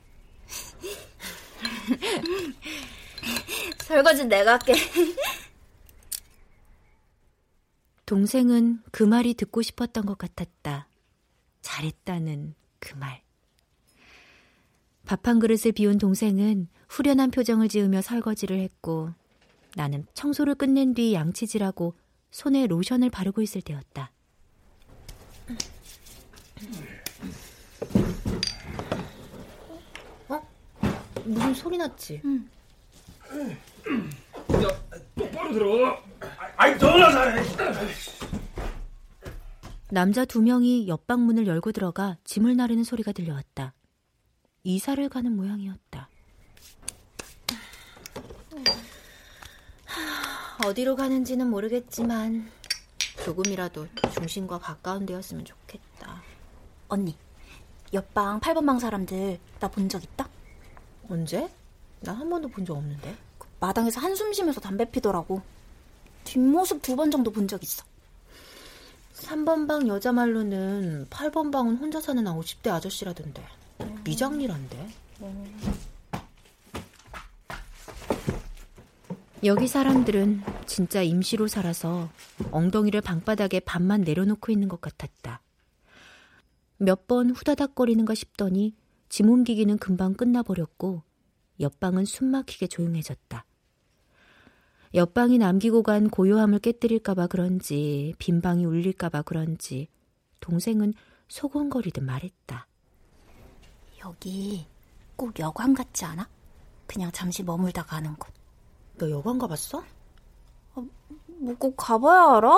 설거지 3.83 4.25
내가 4.27 4.53
할게. 4.53 4.75
동생은 8.07 8.83
그 8.93 9.03
말이 9.03 9.35
듣고 9.35 9.63
싶었던 9.63 10.07
것 10.07 10.17
같았다. 10.17 10.89
잘했다는 11.61 12.55
그 12.79 12.95
말. 12.97 13.23
밥 15.05 15.27
한 15.27 15.39
그릇을 15.41 15.73
비운 15.73 15.99
동생은 15.99 16.69
후련한 16.89 17.31
표정을 17.31 17.69
지으며 17.69 18.01
설거지를 18.03 18.61
했고 18.61 19.11
나는 19.75 20.07
청소를 20.15 20.55
끝낸 20.55 20.95
뒤 20.95 21.15
양치질하고 21.15 21.95
손에 22.31 22.67
로션을 22.67 23.11
바르고 23.11 23.43
있을 23.43 23.61
때였다. 23.63 24.13
어? 30.29 30.43
무슨 31.25 31.55
소리 31.55 31.77
났지? 31.77 32.21
응. 32.25 32.49
야, 34.53 34.69
똑바로 35.17 35.53
들어. 35.53 35.99
아이, 36.57 36.75
너나 36.77 37.11
잘해. 37.11 37.43
남자 39.91 40.25
두 40.25 40.43
명이 40.43 40.89
옆방 40.89 41.21
문을 41.25 41.47
열고 41.47 41.73
들어가 41.73 42.17
짐을 42.25 42.57
나르는 42.57 42.85
소리가 42.85 43.13
들려왔다. 43.13 43.73
이사를 44.65 45.09
가는 45.09 45.33
모양이었다. 45.37 46.09
어디로 50.65 50.97
가는지는 50.97 51.49
모르겠지만 51.51 52.51
조금이라도 53.25 53.87
중심과 54.15 54.59
가까운 54.59 55.07
데였으면 55.07 55.45
좋겠다. 55.45 56.23
언니, 56.89 57.17
옆방 57.93 58.41
8번 58.41 58.67
방 58.67 58.79
사람들 58.79 59.39
나 59.61 59.69
본 59.69 59.89
적 59.89 60.03
있다? 60.03 60.29
언제? 61.09 61.49
나 62.01 62.13
한 62.15 62.29
번도 62.29 62.49
본 62.49 62.65
적 62.65 62.77
없는데. 62.77 63.15
그 63.59 63.65
마당에서 63.65 64.01
한숨 64.01 64.33
쉬면서 64.33 64.61
담배 64.61 64.85
피더라고. 64.91 65.43
뒷모습 66.25 66.83
두 66.83 66.97
번 66.97 67.11
정도 67.11 67.31
본 67.31 67.47
적 67.49 67.63
있어. 67.63 67.85
3번 69.15 69.67
방 69.67 69.89
여자 69.89 70.13
말로는 70.13 71.07
8번 71.09 71.51
방은 71.51 71.77
혼자 71.77 72.01
사는 72.01 72.23
50대 72.25 72.69
아저씨라던데. 72.71 73.43
미장리란데. 74.05 74.89
여기 79.45 79.69
사람들은 79.69 80.43
진짜 80.67 81.03
임시로 81.03 81.47
살아서 81.47 82.09
엉덩이를 82.51 83.01
방바닥에 83.01 83.61
반만 83.61 84.03
내려놓고 84.03 84.51
있는 84.53 84.69
것 84.69 84.81
같았다. 84.81 85.41
몇 86.79 87.07
번 87.07 87.31
후다닥거리는가 87.31 88.15
싶더니 88.15 88.75
짐 89.09 89.31
옮기기는 89.31 89.79
금방 89.79 90.15
끝나버렸고 90.15 91.03
옆방은 91.61 92.05
숨막히게 92.05 92.67
조용해졌다. 92.67 93.45
옆방이 94.95 95.39
남기고 95.39 95.83
간 95.83 96.09
고요함을 96.09 96.61
깨뜨릴까봐 96.61 97.27
그런지 97.27 98.15
빈방이 98.19 98.65
울릴까봐 98.65 99.23
그런지 99.23 99.89
동생은 100.41 100.95
소곤거리듯 101.29 102.03
말했다. 102.03 102.67
여기 104.05 104.67
꼭 105.17 105.39
여관 105.39 105.75
같지 105.75 106.05
않아? 106.05 106.29
그냥 106.87 107.11
잠시 107.13 107.43
머물다 107.43 107.85
가는 107.85 108.15
곳. 108.17 108.33
너 108.99 109.11
여관 109.11 109.39
가봤어? 109.39 109.85
뭐꼭 111.27 111.75
가봐야 111.77 112.37
알아? 112.37 112.57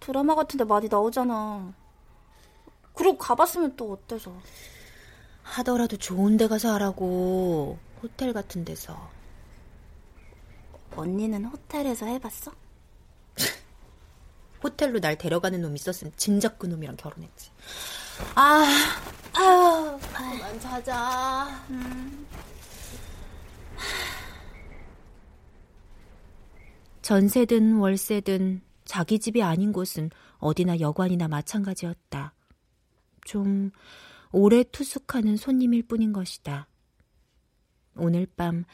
드라마 0.00 0.34
같은데 0.34 0.64
많이 0.64 0.88
나오잖아. 0.88 1.72
그리고 2.94 3.18
가봤으면 3.18 3.76
또 3.76 3.92
어때서? 3.92 4.32
하더라도 5.42 5.96
좋은 5.96 6.36
데 6.36 6.48
가서 6.48 6.72
하라고. 6.74 7.78
호텔 8.02 8.32
같은 8.32 8.64
데서. 8.64 9.10
언니는 10.94 11.44
호텔에서 11.44 12.06
해봤어? 12.06 12.52
호텔로 14.62 15.00
날 15.00 15.16
데려가는 15.16 15.60
놈 15.60 15.76
있었으면 15.76 16.12
진작 16.16 16.58
그 16.58 16.66
놈이랑 16.66 16.96
결혼했지. 16.96 17.50
아, 18.34 18.64
아유, 19.34 19.98
그만 20.12 20.60
자자. 20.60 21.64
음. 21.70 22.26
전세든 27.02 27.76
월세든 27.76 28.60
자기 28.84 29.18
집이 29.18 29.42
아닌 29.42 29.72
곳은 29.72 30.10
어디나 30.38 30.80
여관이나 30.80 31.28
마찬가지였다. 31.28 32.34
좀 33.24 33.70
오래 34.30 34.62
투숙하는 34.62 35.36
손님일 35.36 35.84
뿐인 35.84 36.12
것이다. 36.12 36.66
오늘 37.98 38.26
밤 38.36 38.64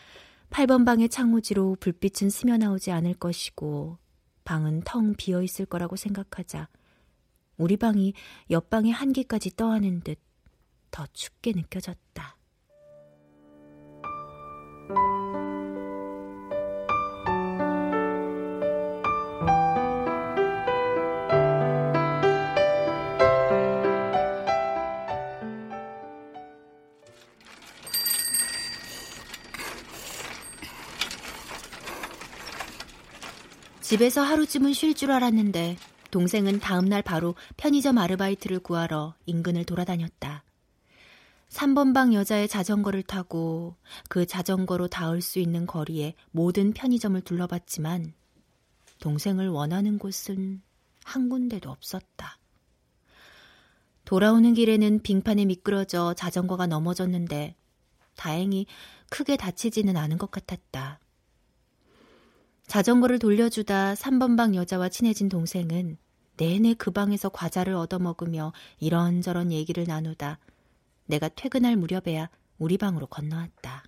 8번 0.50 0.84
방의 0.84 1.08
창호지로 1.08 1.76
불빛은 1.80 2.30
스며나오지 2.30 2.90
않을 2.92 3.14
것이고 3.14 3.98
방은 4.44 4.82
텅 4.84 5.14
비어 5.14 5.42
있을 5.42 5.66
거라고 5.66 5.96
생각하자 5.96 6.68
우리 7.56 7.76
방이 7.76 8.14
옆방의 8.50 8.92
한기까지 8.92 9.56
떠하는 9.56 10.00
듯 10.02 10.18
더 10.94 11.04
춥게 11.12 11.54
느껴졌다. 11.56 12.36
집에서 33.84 34.22
하루쯤은 34.22 34.72
쉴 34.72 34.94
줄 34.94 35.10
알았는데 35.10 35.76
동생은 36.10 36.60
다음날 36.60 37.02
바로 37.02 37.34
편의점 37.58 37.98
아르바이트를 37.98 38.60
구하러 38.60 39.14
인근을 39.26 39.66
돌아다녔다. 39.66 40.42
3번 41.50 41.92
방 41.92 42.14
여자의 42.14 42.48
자전거를 42.48 43.02
타고 43.02 43.76
그 44.08 44.24
자전거로 44.24 44.88
닿을 44.88 45.20
수 45.20 45.38
있는 45.38 45.66
거리에 45.66 46.14
모든 46.30 46.72
편의점을 46.72 47.20
둘러봤지만 47.20 48.14
동생을 49.00 49.50
원하는 49.50 49.98
곳은 49.98 50.62
한 51.04 51.28
군데도 51.28 51.70
없었다. 51.70 52.38
돌아오는 54.06 54.54
길에는 54.54 55.00
빙판에 55.02 55.44
미끄러져 55.44 56.14
자전거가 56.14 56.66
넘어졌는데 56.66 57.54
다행히 58.16 58.64
크게 59.10 59.36
다치지는 59.36 59.98
않은 59.98 60.16
것 60.16 60.30
같았다. 60.30 61.00
자전거를 62.66 63.18
돌려주다 63.18 63.94
3번 63.94 64.36
방 64.36 64.54
여자와 64.54 64.88
친해진 64.88 65.28
동생은 65.28 65.98
내내 66.36 66.74
그 66.74 66.90
방에서 66.90 67.28
과자를 67.28 67.74
얻어먹으며 67.74 68.52
이런저런 68.80 69.52
얘기를 69.52 69.84
나누다 69.86 70.38
내가 71.06 71.28
퇴근할 71.28 71.76
무렵에야 71.76 72.28
우리 72.58 72.78
방으로 72.78 73.06
건너왔다. 73.06 73.84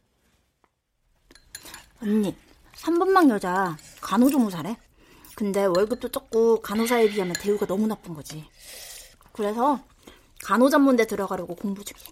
언니, 2.03 2.37
3번 2.75 3.15
방 3.15 3.31
여자 3.31 3.77
간호조무사래. 4.01 4.77
근데 5.35 5.65
월급도 5.65 6.11
적고 6.11 6.61
간호사에 6.61 7.09
비하면 7.11 7.35
대우가 7.41 7.67
너무 7.67 7.87
나쁜 7.87 8.15
거지. 8.15 8.45
그래서 9.33 9.81
간호 10.43 10.69
전문대 10.69 11.07
들어가려고 11.07 11.55
공부 11.55 11.83
중이야. 11.85 12.05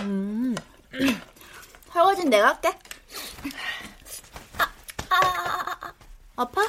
음. 0.00 0.54
설거지는 1.92 2.30
내가 2.30 2.48
할게. 2.48 2.70
아파? 6.36 6.62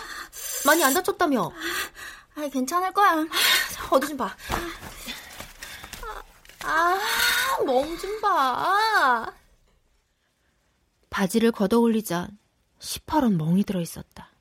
많이 0.65 0.83
안 0.83 0.93
다쳤다며? 0.93 1.51
아, 2.35 2.47
괜찮을 2.51 2.91
거야. 2.93 3.25
어디 3.91 4.07
좀 4.07 4.17
봐. 4.17 4.35
아, 6.63 6.97
몸좀 7.65 8.21
봐. 8.21 9.33
바지를 11.09 11.51
걷어 11.51 11.79
올리자 11.79 12.29
시퍼런 12.79 13.37
멍이 13.37 13.63
들어 13.63 13.79
있었다. 13.81 14.31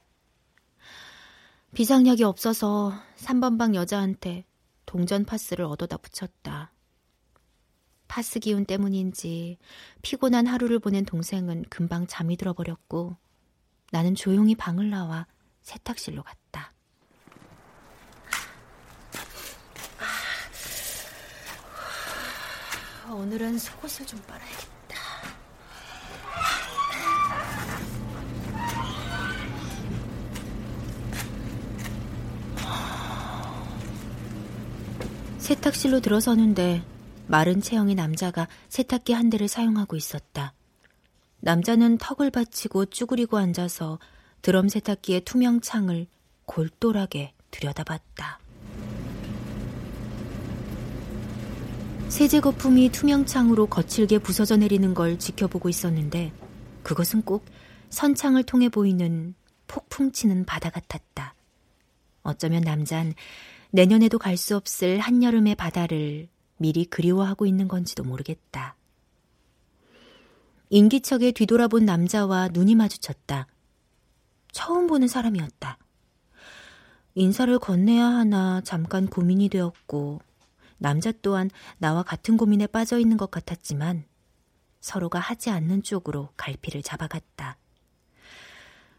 비상약이 1.75 2.23
없어서 2.25 2.93
3번 3.19 3.59
방 3.59 3.75
여자한테 3.75 4.45
동전 4.87 5.25
파스를 5.25 5.65
얻어다 5.65 5.97
붙였다. 5.97 6.73
파스 8.09 8.41
기운 8.41 8.67
때문인지 8.67 9.59
피곤한 10.03 10.47
하루를 10.47 10.79
보낸 10.81 11.05
동생은 11.05 11.65
금방 11.71 12.07
잠이 12.07 12.37
들어버렸고 12.37 13.17
나는 13.93 14.15
조용히 14.15 14.55
방을 14.55 14.89
나와 14.89 15.27
세탁실로 15.61 16.23
갔다. 16.23 16.73
오늘은 23.13 23.59
속옷을 23.59 24.07
좀 24.07 24.19
빨아야겠다. 24.23 24.97
세탁실로 35.37 36.01
들어서는데 36.01 36.83
마른 37.27 37.61
체형의 37.61 37.95
남자가 37.95 38.49
세탁기 38.71 39.13
한 39.13 39.29
대를 39.29 39.49
사용하고 39.49 39.97
있었다. 39.97 40.55
남자는 41.45 41.99
턱을 41.99 42.31
받치고 42.31 42.87
쭈그리고 42.87 43.37
앉아서 43.37 43.99
드럼 44.43 44.69
세탁기의 44.69 45.23
투명 45.23 45.61
창을 45.61 46.07
골똘하게 46.47 47.33
들여다봤다. 47.51 48.39
세제 52.09 52.39
거품이 52.39 52.91
투명 52.91 53.27
창으로 53.27 53.67
거칠게 53.67 54.19
부서져 54.19 54.57
내리는 54.57 54.95
걸 54.95 55.19
지켜보고 55.19 55.69
있었는데 55.69 56.33
그것은 56.85 57.23
꼭 57.23 57.45
선창을 57.91 58.45
통해 58.45 58.69
보이는 58.69 59.35
폭풍 59.67 60.13
치는 60.13 60.45
바다 60.45 60.71
같았다. 60.71 61.35
어쩌면 62.23 62.63
남잔 62.63 63.15
내년에도 63.71 64.19
갈 64.19 64.37
수 64.37 64.57
없을 64.57 65.01
한여름의 65.01 65.57
바다를 65.57 66.29
미리 66.57 66.85
그리워하고 66.85 67.47
있는 67.47 67.67
건지도 67.67 68.05
모르겠다. 68.05 68.77
인기척에 70.73 71.33
뒤돌아본 71.33 71.85
남자와 71.85 72.49
눈이 72.49 72.77
마주쳤다. 72.77 73.47
처음 74.53 74.87
보는 74.87 75.07
사람이었다. 75.07 75.77
인사를 77.15 77.59
건네야 77.59 78.07
하나 78.07 78.63
잠깐 78.63 79.07
고민이 79.07 79.51
되었고, 79.51 80.23
남자 80.79 81.13
또한 81.21 81.51
나와 81.77 82.03
같은 82.03 82.39
고민에 82.39 82.67
빠져 82.67 82.99
있는 82.99 83.19
것 83.19 83.31
같았지만, 83.31 84.05
서로가 84.81 85.19
하지 85.19 85.51
않는 85.51 85.83
쪽으로 85.83 86.31
갈피를 86.39 86.83
잡아갔다. 86.83 87.59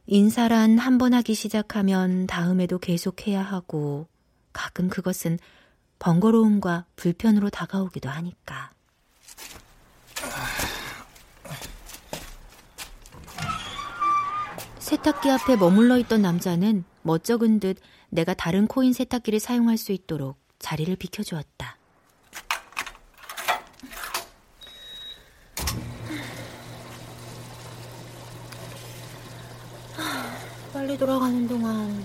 인사란 0.05 0.77
한 0.77 0.99
번 0.99 1.15
하기 1.15 1.33
시작하면 1.33 2.27
다음에도 2.27 2.77
계속해야 2.77 3.41
하고, 3.41 4.07
가끔 4.53 4.89
그것은 4.89 5.39
번거로움과 5.97 6.85
불편으로 6.97 7.49
다가오기도 7.49 8.09
하니까. 8.09 8.69
세탁기 14.83 15.29
앞에 15.31 15.55
머물러 15.55 15.97
있던 15.99 16.21
남자는 16.21 16.83
멋쩍은 17.03 17.61
듯 17.61 17.77
내가 18.09 18.33
다른 18.33 18.67
코인 18.67 18.91
세탁기를 18.91 19.39
사용할 19.39 19.77
수 19.77 19.93
있도록 19.93 20.37
자리를 20.59 20.93
비켜주었다. 20.97 21.77
빨리 30.73 30.97
돌아가는 30.97 31.47
동안 31.47 32.03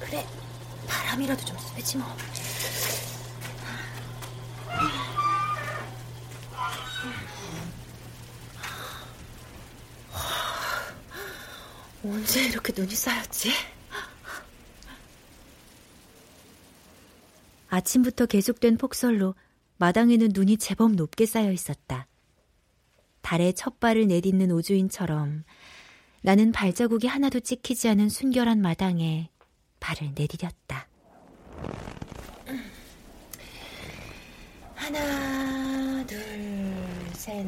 그래 0.00 0.26
바람이라도 0.88 1.44
좀 1.44 1.58
쐬지 1.58 1.98
뭐. 1.98 2.06
언제 12.02 12.44
이렇게 12.46 12.72
눈이 12.74 12.94
쌓였지? 12.94 13.50
아침부터 17.68 18.26
계속된 18.26 18.78
폭설로 18.78 19.34
마당에는 19.76 20.30
눈이 20.32 20.56
제법 20.56 20.92
높게 20.92 21.26
쌓여 21.26 21.52
있었다. 21.52 22.06
달에 23.20 23.52
첫 23.52 23.78
발을 23.80 24.08
내딛는 24.08 24.50
오주인처럼 24.50 25.44
나는 26.22 26.52
발자국이 26.52 27.06
하나도 27.06 27.40
찍히지 27.40 27.88
않은 27.90 28.08
순결한 28.08 28.60
마당에 28.60 29.30
발을 29.78 30.14
내디뎠다. 30.14 30.86
하나, 34.74 36.06
둘, 36.06 36.18
셋, 37.14 37.46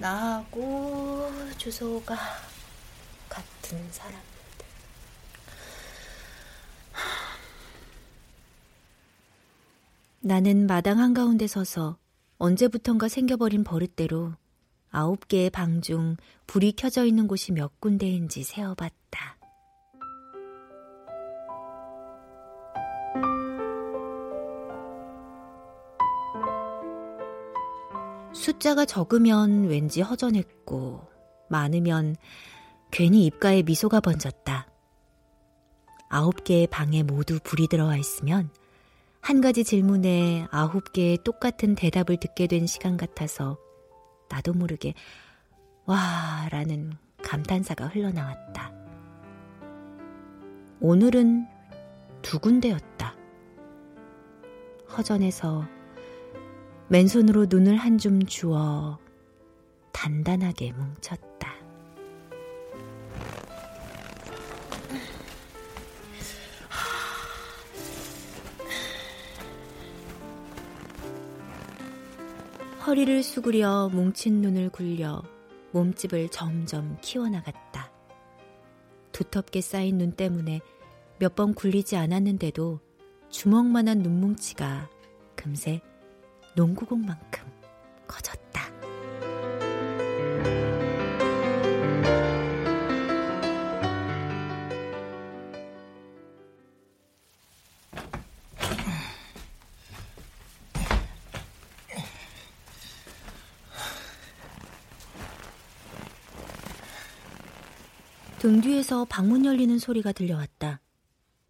나하고 0.00 1.28
주소가 1.56 2.16
같은 3.28 3.78
사람들. 3.90 4.28
나는 10.20 10.66
마당 10.66 10.98
한가운데 10.98 11.46
서서 11.46 11.98
언제부턴가 12.38 13.08
생겨버린 13.08 13.64
버릇대로 13.64 14.34
아홉 14.90 15.26
개의 15.28 15.50
방 15.50 15.80
중 15.82 16.16
불이 16.46 16.72
켜져 16.72 17.04
있는 17.04 17.26
곳이 17.26 17.52
몇 17.52 17.80
군데인지 17.80 18.42
세어봤다. 18.42 18.97
숫자가 28.38 28.84
적으면 28.84 29.64
왠지 29.66 30.00
허전했고, 30.00 31.02
많으면 31.50 32.14
괜히 32.92 33.26
입가에 33.26 33.62
미소가 33.62 34.00
번졌다. 34.00 34.68
아홉 36.08 36.44
개의 36.44 36.68
방에 36.68 37.02
모두 37.02 37.38
불이 37.42 37.66
들어와 37.66 37.96
있으면 37.96 38.48
한 39.20 39.40
가지 39.40 39.64
질문에 39.64 40.46
아홉 40.50 40.92
개의 40.92 41.18
똑같은 41.24 41.74
대답을 41.74 42.18
듣게 42.18 42.46
된 42.46 42.66
시간 42.66 42.96
같아서 42.96 43.58
나도 44.30 44.54
모르게 44.54 44.94
와 45.84 46.48
라는 46.50 46.92
감탄사가 47.22 47.88
흘러나왔다. 47.88 48.72
오늘은 50.80 51.46
두 52.22 52.38
군데였다. 52.38 53.16
허전해서 54.96 55.77
맨손으로 56.88 57.46
눈을 57.50 57.76
한 57.76 57.98
줌 57.98 58.24
주어 58.26 58.98
단단하게 59.92 60.72
뭉쳤다. 60.72 61.52
허리를 72.86 73.22
수그려 73.22 73.88
뭉친 73.92 74.40
눈을 74.40 74.70
굴려 74.70 75.22
몸집을 75.72 76.30
점점 76.30 76.96
키워나갔다. 77.02 77.90
두텁게 79.12 79.60
쌓인 79.60 79.98
눈 79.98 80.12
때문에 80.12 80.60
몇 81.18 81.34
번 81.34 81.54
굴리지 81.54 81.96
않았는데도 81.96 82.80
주먹만한 83.30 83.98
눈뭉치가 83.98 84.88
금세 85.34 85.80
농구공만큼 86.58 87.46
커졌다. 88.08 88.68
등 108.40 108.60
뒤에서 108.60 109.04
방문 109.04 109.44
열리는 109.44 109.78
소리가 109.78 110.10
들려왔다. 110.10 110.80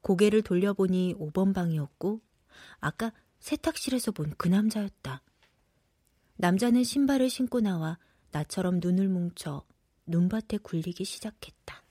고개를 0.02 0.42
돌려보니 0.42 1.14
5번 1.18 1.54
방이었고 1.54 2.20
아까 2.80 3.12
세탁실에서 3.40 4.12
본 4.12 4.32
그 4.36 4.48
남자였다. 4.48 5.22
남자는 6.36 6.84
신발을 6.84 7.30
신고 7.30 7.60
나와 7.60 7.98
나처럼 8.30 8.78
눈을 8.80 9.08
뭉쳐 9.08 9.64
눈밭에 10.06 10.58
굴리기 10.58 11.04
시작했다. 11.04 11.82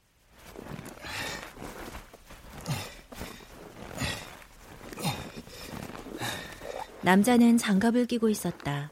남자는 7.03 7.57
장갑을 7.57 8.05
끼고 8.05 8.29
있었다. 8.29 8.91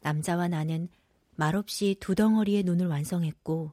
남자와 0.00 0.48
나는 0.48 0.88
말없이 1.36 1.96
두 2.00 2.14
덩어리의 2.14 2.64
눈을 2.64 2.86
완성했고, 2.88 3.72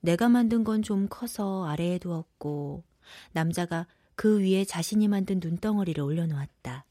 내가 0.00 0.28
만든 0.28 0.64
건 0.64 0.82
좀 0.82 1.06
커서 1.08 1.66
아래에 1.66 1.98
두었고, 1.98 2.84
남자가 3.32 3.86
그 4.16 4.40
위에 4.40 4.64
자신이 4.64 5.08
만든 5.08 5.38
눈덩어리를 5.40 6.02
올려놓았다. 6.02 6.84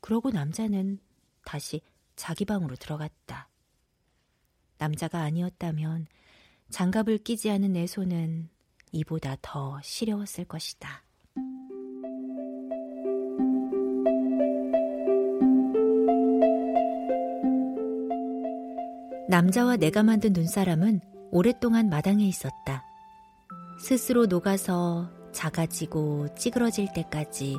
그러고 0.00 0.30
남자는 0.30 0.98
다시 1.44 1.80
자기 2.16 2.44
방으로 2.44 2.76
들어갔다. 2.76 3.48
남자가 4.78 5.20
아니었다면 5.20 6.06
장갑을 6.70 7.18
끼지 7.18 7.50
않은 7.50 7.72
내 7.72 7.86
손은 7.86 8.48
이보다 8.92 9.36
더 9.42 9.80
시려웠을 9.82 10.44
것이다. 10.44 11.04
남자와 19.28 19.76
내가 19.76 20.02
만든 20.02 20.32
눈사람은 20.32 21.00
오랫동안 21.30 21.88
마당에 21.88 22.24
있었다. 22.24 22.84
스스로 23.80 24.26
녹아서 24.26 25.08
작아지고 25.32 26.34
찌그러질 26.34 26.92
때까지 26.92 27.56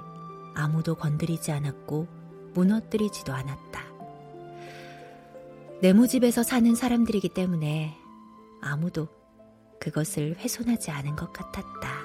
아무도 0.53 0.95
건드리지 0.95 1.51
않았고 1.51 2.20
무너뜨리지도 2.53 3.33
않았다. 3.33 3.81
네모집에서 5.81 6.43
사는 6.43 6.75
사람들이기 6.75 7.29
때문에 7.29 7.97
아무도 8.61 9.07
그것을 9.79 10.35
훼손하지 10.37 10.91
않은 10.91 11.15
것 11.15 11.33
같았다. 11.33 12.00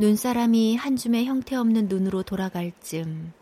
눈사람이 0.00 0.76
한 0.76 0.94
줌의 0.94 1.24
형태 1.24 1.56
없는 1.56 1.88
눈으로 1.88 2.22
돌아갈 2.22 2.70
즈음 2.80 3.32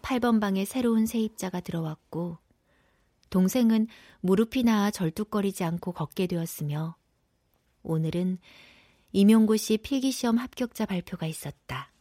8번 0.00 0.40
방에 0.40 0.64
새로운 0.64 1.04
세입자가 1.04 1.60
들어왔고 1.60 2.38
동생은 3.28 3.88
무릎이 4.22 4.62
나아 4.62 4.90
절뚝거리지 4.90 5.64
않고 5.64 5.92
걷게 5.92 6.26
되었으며 6.26 6.96
오늘은 7.82 8.38
임용고시 9.12 9.78
필기시험 9.78 10.38
합격자 10.38 10.86
발표가 10.86 11.26
있었다. 11.26 11.92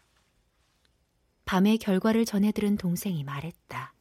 밤에 1.44 1.76
결과를 1.76 2.24
전해들은 2.24 2.78
동생이 2.78 3.26
말했다. 3.26 3.94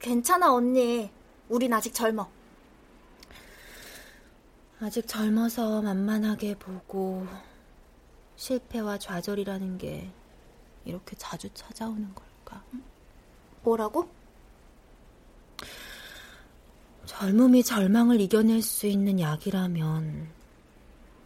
괜찮아, 0.00 0.52
언니. 0.52 1.08
우린 1.48 1.72
아직 1.72 1.94
젊어. 1.94 2.28
아직 4.80 5.06
젊어서 5.06 5.82
만만하게 5.82 6.56
보고 6.56 7.26
실패와 8.36 8.98
좌절이라는 8.98 9.78
게 9.78 10.10
이렇게 10.84 11.16
자주 11.16 11.48
찾아오는 11.54 12.14
걸까? 12.14 12.64
뭐라고? 13.62 14.08
젊음이 17.06 17.62
절망을 17.62 18.20
이겨낼 18.20 18.62
수 18.62 18.86
있는 18.86 19.20
약이라면 19.20 20.28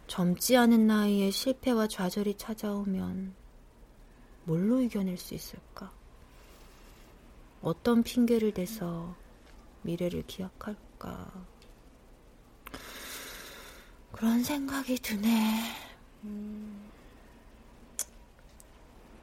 젊지 0.07 0.57
않은 0.57 0.87
나이에 0.87 1.31
실패와 1.31 1.87
좌절이 1.87 2.37
찾아오면 2.37 3.33
뭘로 4.45 4.81
이겨낼 4.81 5.17
수 5.17 5.35
있을까? 5.35 5.91
어떤 7.61 8.03
핑계를 8.03 8.53
대서 8.53 9.15
미래를 9.81 10.23
기약할까? 10.25 11.45
그런 14.11 14.43
생각이 14.43 14.97
드네. 14.97 15.75
음. 16.23 16.88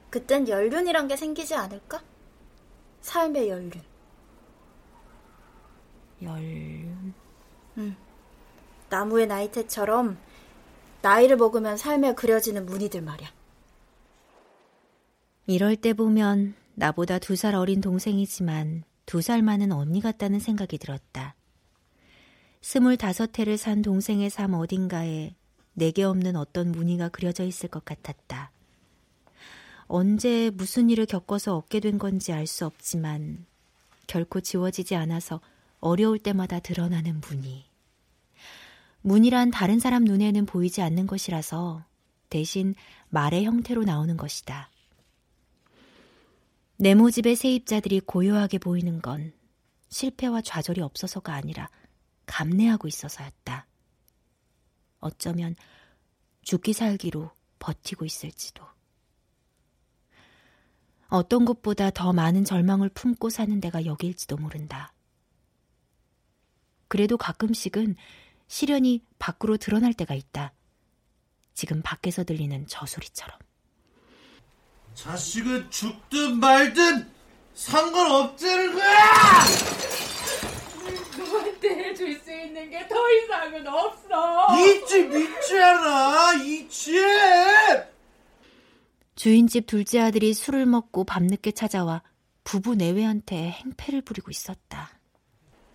그땐 0.09 0.47
연륜이란 0.47 1.07
게 1.07 1.15
생기지 1.17 1.55
않을까? 1.55 2.03
삶의 3.01 3.49
연륜. 3.49 3.71
연륜? 6.21 7.13
응. 7.77 7.95
나무의 8.89 9.27
나이테처럼 9.27 10.17
나이를 11.01 11.37
먹으면 11.37 11.77
삶에 11.77 12.15
그려지는 12.15 12.65
무늬들 12.65 13.01
말이야. 13.01 13.29
이럴 15.45 15.75
때 15.75 15.93
보면 15.93 16.55
나보다 16.75 17.19
두 17.19 17.35
살 17.35 17.55
어린 17.55 17.81
동생이지만 17.81 18.83
두 19.05 19.21
살 19.21 19.41
많은 19.41 19.71
언니 19.71 20.01
같다는 20.01 20.39
생각이 20.39 20.77
들었다. 20.77 21.35
스물다섯 22.61 23.37
해를 23.39 23.57
산 23.57 23.81
동생의 23.81 24.29
삶 24.29 24.53
어딘가에 24.53 25.35
내게 25.73 26.03
없는 26.03 26.35
어떤 26.35 26.71
무늬가 26.71 27.09
그려져 27.09 27.43
있을 27.45 27.69
것 27.69 27.85
같았다. 27.85 28.51
언제 29.87 30.49
무슨 30.51 30.89
일을 30.89 31.05
겪어서 31.05 31.55
얻게 31.55 31.79
된 31.79 31.97
건지 31.97 32.33
알 32.33 32.45
수 32.45 32.65
없지만 32.65 33.45
결코 34.05 34.41
지워지지 34.41 34.95
않아서 34.95 35.41
어려울 35.79 36.19
때마다 36.19 36.59
드러나는 36.59 37.21
무늬. 37.21 37.65
무늬란 39.01 39.51
다른 39.51 39.79
사람 39.79 40.03
눈에는 40.03 40.45
보이지 40.45 40.81
않는 40.81 41.07
것이라서 41.07 41.85
대신 42.29 42.75
말의 43.09 43.45
형태로 43.45 43.83
나오는 43.83 44.17
것이다. 44.17 44.69
네모집의 46.77 47.35
세입자들이 47.35 48.01
고요하게 48.01 48.57
보이는 48.59 49.01
건 49.01 49.33
실패와 49.89 50.41
좌절이 50.41 50.81
없어서가 50.81 51.33
아니라 51.33 51.69
감내하고 52.25 52.87
있어서였다. 52.87 53.65
어쩌면 54.99 55.55
죽기 56.41 56.73
살기로 56.73 57.31
버티고 57.59 58.05
있을지도. 58.05 58.76
어떤 61.09 61.45
곳보다 61.45 61.89
더 61.89 62.11
많은 62.13 62.43
절망을 62.43 62.89
품고 62.89 63.29
사는 63.29 63.59
데가 63.61 63.85
여기일지도 63.85 64.37
모른다. 64.37 64.93
그래도 66.87 67.17
가끔씩은 67.17 67.95
시련이 68.47 69.03
밖으로 69.19 69.57
드러날 69.57 69.93
때가 69.93 70.13
있다. 70.13 70.53
지금 71.53 71.81
밖에서 71.81 72.23
들리는 72.23 72.65
저 72.67 72.85
소리처럼. 72.85 73.37
자식은 74.93 75.69
죽든 75.69 76.39
말든 76.39 77.09
상관없자는 77.53 78.73
거야! 78.73 79.43
너한테 81.17 81.69
해줄 81.69 82.19
수 82.19 82.31
있는 82.31 82.69
게 82.69 82.87
더 82.87 82.95
이상은 83.11 83.67
없어. 83.67 84.47
이집 84.65 85.11
있잖아, 85.13 86.33
이 86.35 86.67
집! 86.69 86.93
주인집 89.17 89.65
둘째 89.65 89.99
아들이 89.99 90.31
술을 90.35 90.67
먹고 90.67 91.03
밤늦게 91.03 91.51
찾아와 91.53 92.03
부부 92.43 92.75
내외한테 92.75 93.49
행패를 93.49 94.03
부리고 94.03 94.29
있었다. 94.29 94.91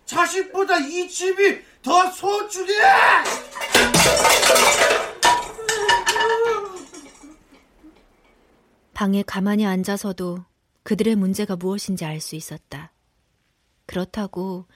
자식보다 0.05 0.79
이 0.79 1.09
집이 1.09 1.59
더 1.81 2.09
소중해! 2.09 2.73
방에 8.93 9.23
가만히 9.23 9.65
앉아서도 9.65 10.45
그들의 10.83 11.15
문제가 11.15 11.57
무엇인지 11.57 12.05
알 12.05 12.21
수 12.21 12.37
있었다. 12.37 12.93
그렇다고 13.85 14.67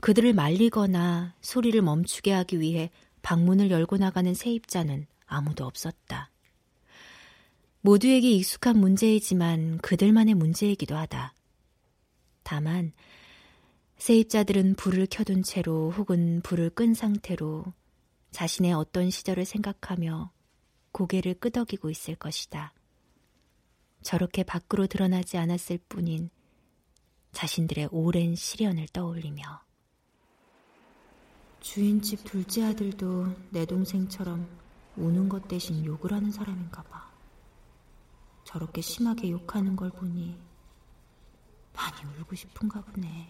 그들을 0.00 0.32
말리거나 0.32 1.34
소리를 1.40 1.82
멈추게 1.82 2.32
하기 2.32 2.60
위해 2.60 2.92
방문을 3.22 3.72
열고 3.72 3.96
나가는 3.96 4.32
세입자는 4.32 5.08
아무도 5.26 5.66
없었다. 5.66 6.30
모두에게 7.86 8.32
익숙한 8.32 8.80
문제이지만 8.80 9.78
그들만의 9.78 10.34
문제이기도 10.34 10.96
하다. 10.96 11.32
다만 12.42 12.92
세입자들은 13.98 14.74
불을 14.74 15.06
켜둔 15.08 15.44
채로 15.44 15.92
혹은 15.92 16.40
불을 16.42 16.70
끈 16.70 16.94
상태로 16.94 17.64
자신의 18.32 18.72
어떤 18.72 19.08
시절을 19.08 19.44
생각하며 19.44 20.32
고개를 20.90 21.34
끄덕이고 21.34 21.88
있을 21.88 22.16
것이다. 22.16 22.72
저렇게 24.02 24.42
밖으로 24.42 24.88
드러나지 24.88 25.36
않았을 25.36 25.78
뿐인 25.88 26.28
자신들의 27.30 27.90
오랜 27.92 28.34
시련을 28.34 28.88
떠올리며 28.92 29.44
주인집 31.60 32.24
둘째 32.24 32.64
아들도 32.64 33.28
내 33.50 33.64
동생처럼 33.64 34.48
우는 34.96 35.28
것 35.28 35.46
대신 35.46 35.84
욕을 35.84 36.12
하는 36.12 36.32
사람인가 36.32 36.82
봐. 36.82 37.15
저렇게 38.46 38.80
심하게 38.80 39.32
욕하는 39.32 39.74
걸 39.74 39.90
보니 39.90 40.38
많이 41.74 42.18
울고 42.20 42.36
싶은가 42.36 42.80
보네. 42.80 43.28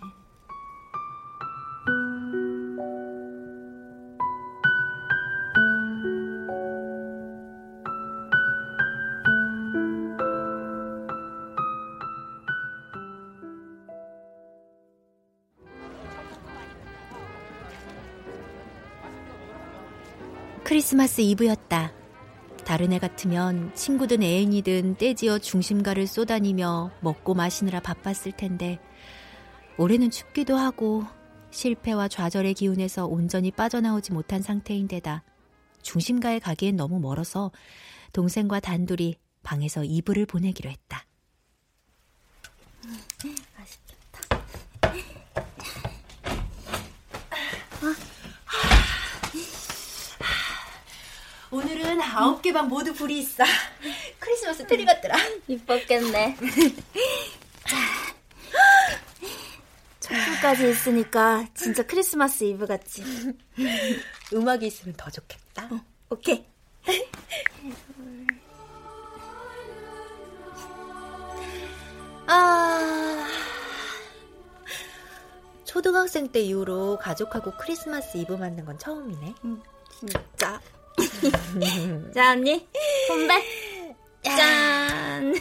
크리스마스 20.62 21.22
이브였다. 21.22 21.95
다른 22.66 22.92
해 22.92 22.98
같으면 22.98 23.72
친구든 23.76 24.24
애인이든 24.24 24.96
떼지어 24.96 25.38
중심가를 25.38 26.08
쏘다니며 26.08 26.90
먹고 27.00 27.34
마시느라 27.34 27.78
바빴을 27.78 28.32
텐데 28.36 28.80
올해는 29.78 30.10
춥기도 30.10 30.56
하고 30.56 31.04
실패와 31.52 32.08
좌절의 32.08 32.54
기운에서 32.54 33.06
온전히 33.06 33.52
빠져나오지 33.52 34.12
못한 34.12 34.42
상태인데다 34.42 35.22
중심가에 35.82 36.40
가기엔 36.40 36.74
너무 36.74 36.98
멀어서 36.98 37.52
동생과 38.12 38.58
단둘이 38.58 39.14
방에서 39.44 39.84
이불을 39.84 40.26
보내기로 40.26 40.68
했다. 40.68 41.05
오늘은 51.86 52.02
아홉 52.02 52.42
개 52.42 52.52
방 52.52 52.68
모두 52.68 52.92
불이 52.92 53.18
있어. 53.20 53.44
크리스마스 54.18 54.66
트리 54.66 54.84
같더라. 54.84 55.14
이뻤겠네. 55.46 56.36
촛불까지 60.00 60.68
있으니까 60.70 61.46
진짜 61.54 61.84
크리스마스 61.84 62.42
이브 62.42 62.66
같지. 62.66 63.04
음악이 64.34 64.66
있으면 64.66 64.96
더 64.96 65.08
좋겠다. 65.10 65.68
어, 65.70 65.80
오케이. 66.10 66.44
아. 72.26 73.26
초등학생 75.64 76.32
때 76.32 76.40
이후로 76.40 76.98
가족하고 76.98 77.52
크리스마스 77.58 78.16
이브 78.18 78.32
만든 78.34 78.64
건 78.64 78.78
처음이네. 78.78 79.34
음, 79.44 79.62
진짜. 80.00 80.60
자, 82.14 82.32
언니. 82.32 82.66
선배. 83.08 83.42
짠. 84.22 85.34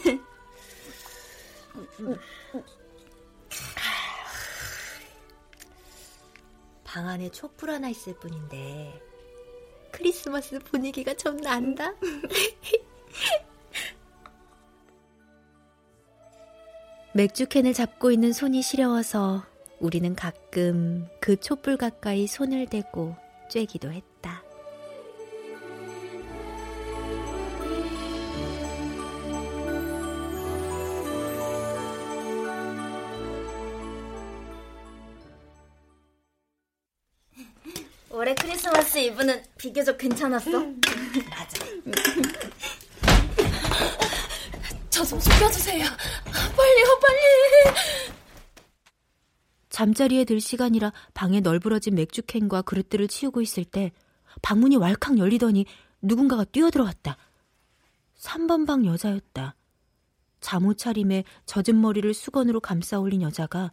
방 6.84 7.08
안에 7.08 7.30
촛불 7.32 7.72
하나 7.72 7.90
있을 7.90 8.14
뿐인데 8.16 9.02
크리스마스 9.92 10.60
분위기가 10.60 11.14
좀 11.14 11.38
난다. 11.38 11.94
맥주캔을 17.14 17.74
잡고 17.74 18.12
있는 18.12 18.34
손이 18.34 18.62
시려워서 18.62 19.44
우리는 19.80 20.16
가끔 20.16 21.08
그 21.22 21.38
촛불 21.38 21.78
가까이 21.78 22.28
손을 22.28 22.68
대고 22.68 23.16
쬐기도 23.50 23.92
했다. 23.92 24.15
이브는 39.06 39.44
비교적 39.58 39.98
괜찮았어. 39.98 40.52
맞아. 41.30 41.66
저좀 44.90 45.20
숨겨주세요. 45.20 45.86
빨리요, 46.26 47.00
빨리. 47.02 47.76
잠자리에 49.70 50.24
들 50.24 50.40
시간이라 50.40 50.94
방에 51.14 51.42
널브러진 51.42 51.96
맥주캔과 51.96 52.62
그릇들을 52.62 53.08
치우고 53.08 53.42
있을 53.42 53.66
때 53.66 53.92
방문이 54.42 54.78
왈칵 54.78 55.18
열리더니 55.18 55.66
누군가가 56.02 56.46
뛰어들어왔다. 56.46 57.18
3번 58.18 58.66
방 58.66 58.86
여자였다. 58.86 59.56
잠옷 60.40 60.78
차림에 60.78 61.24
젖은 61.46 61.80
머리를 61.82 62.14
수건으로 62.14 62.60
감싸 62.60 63.00
올린 63.00 63.22
여자가 63.22 63.72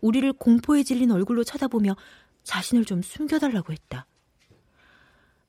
우리를 0.00 0.32
공포에 0.34 0.82
질린 0.82 1.10
얼굴로 1.10 1.42
쳐다보며 1.44 1.96
자신을 2.44 2.84
좀 2.84 3.02
숨겨달라고 3.02 3.72
했다. 3.72 4.06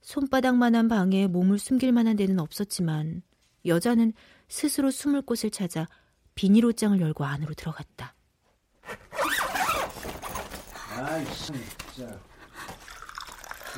손바닥만한 0.04 0.88
방에 0.90 1.28
몸을 1.28 1.58
숨길 1.58 1.92
만한 1.92 2.16
데는 2.16 2.40
없었지만 2.40 3.24
여자는 3.66 4.14
스스로 4.50 4.92
숨을 4.92 5.22
곳을 5.24 5.50
찾아 5.50 5.88
비닐 6.36 6.66
옷장을 6.66 7.00
열고 7.00 7.24
안으로 7.26 7.54
들어갔다. 7.54 8.14
아이 10.96 11.26
진짜. 11.34 12.20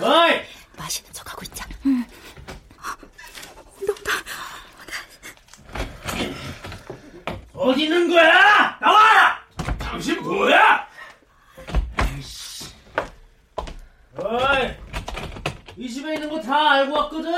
어이! 0.02 0.42
마시는 0.78 1.14
척하고 1.14 1.44
있자. 1.44 1.66
응. 1.86 2.04
어디 7.54 7.84
있는 7.84 8.10
거야? 8.10 8.78
나와! 8.80 9.40
당신 9.80 10.22
뭐야? 10.22 10.88
아이씨. 11.98 12.66
어이, 14.18 14.72
이 15.78 15.90
집에 15.90 16.16
있는 16.16 16.30
거 16.30 16.42
다 16.42 16.72
알고 16.74 16.94
왔거든. 16.94 17.32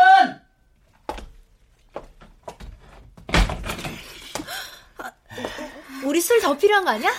우리 6.06 6.22
술 6.22 6.37
더 6.48 6.58
필요한 6.58 6.86
거 6.86 6.92
아니야? 6.92 7.12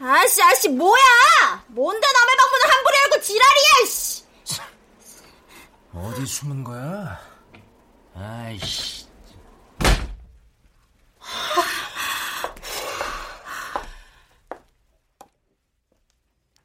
아씨, 0.00 0.42
아씨, 0.42 0.70
뭐야? 0.70 1.64
뭔데 1.68 2.06
남의 2.06 2.36
방문을 2.38 2.70
함부로 2.72 2.96
열고 3.02 3.20
지랄이야, 3.20 3.86
씨! 3.86 4.24
어디 5.92 6.24
숨은 6.26 6.64
거야? 6.64 7.20
아이씨. 8.14 9.04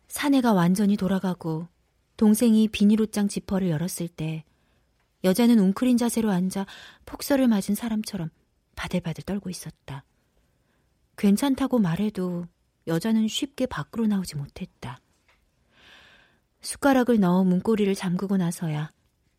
사내가 0.07 0.53
완전히 0.53 0.95
돌아가고 0.95 1.67
동생이 2.15 2.69
비닐옷장 2.69 3.27
지퍼를 3.27 3.69
열었을 3.69 4.07
때 4.07 4.45
여자는 5.25 5.59
웅크린 5.59 5.97
자세로 5.97 6.31
앉아 6.31 6.65
폭설을 7.05 7.49
맞은 7.49 7.75
사람처럼 7.75 8.29
바들바들 8.77 9.25
떨고 9.25 9.49
있었다. 9.49 10.05
괜찮다고 11.19 11.79
말해도 11.79 12.47
여자는 12.87 13.27
쉽게 13.27 13.65
밖으로 13.65 14.07
나오지 14.07 14.37
못했다. 14.37 15.01
숟가락을 16.61 17.19
넣어 17.19 17.43
문고리를 17.43 17.93
잠그고 17.93 18.37
나서야 18.37 18.89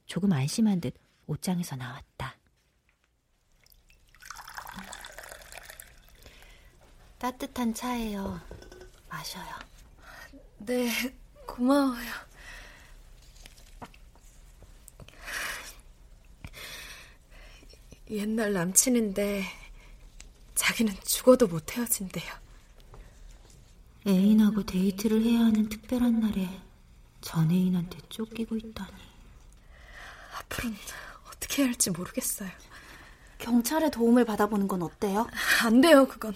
조금 0.04 0.32
안심한 0.32 0.82
듯 0.82 0.94
옷장에서 1.26 1.76
나왔다. 1.76 2.36
따뜻한 7.16 7.72
차예요. 7.72 8.38
마셔요. 9.08 9.54
네, 10.58 10.90
고마워요. 11.46 12.10
옛날 18.10 18.52
남친인데 18.52 19.59
자기는 20.60 20.94
죽어도 21.04 21.46
못 21.46 21.74
헤어진대요. 21.74 22.30
애인하고 24.06 24.62
데이트를 24.62 25.22
해야 25.22 25.40
하는 25.40 25.70
특별한 25.70 26.20
날에 26.20 26.60
전 27.22 27.50
애인한테 27.50 27.98
쫓기고 28.10 28.58
있다니. 28.58 28.92
앞으로는 30.38 30.76
어떻게 31.28 31.62
해야 31.62 31.68
할지 31.68 31.88
모르겠어요. 31.88 32.50
경찰의 33.38 33.90
도움을 33.90 34.26
받아보는 34.26 34.68
건 34.68 34.82
어때요? 34.82 35.26
안 35.62 35.80
돼요, 35.80 36.06
그건. 36.06 36.34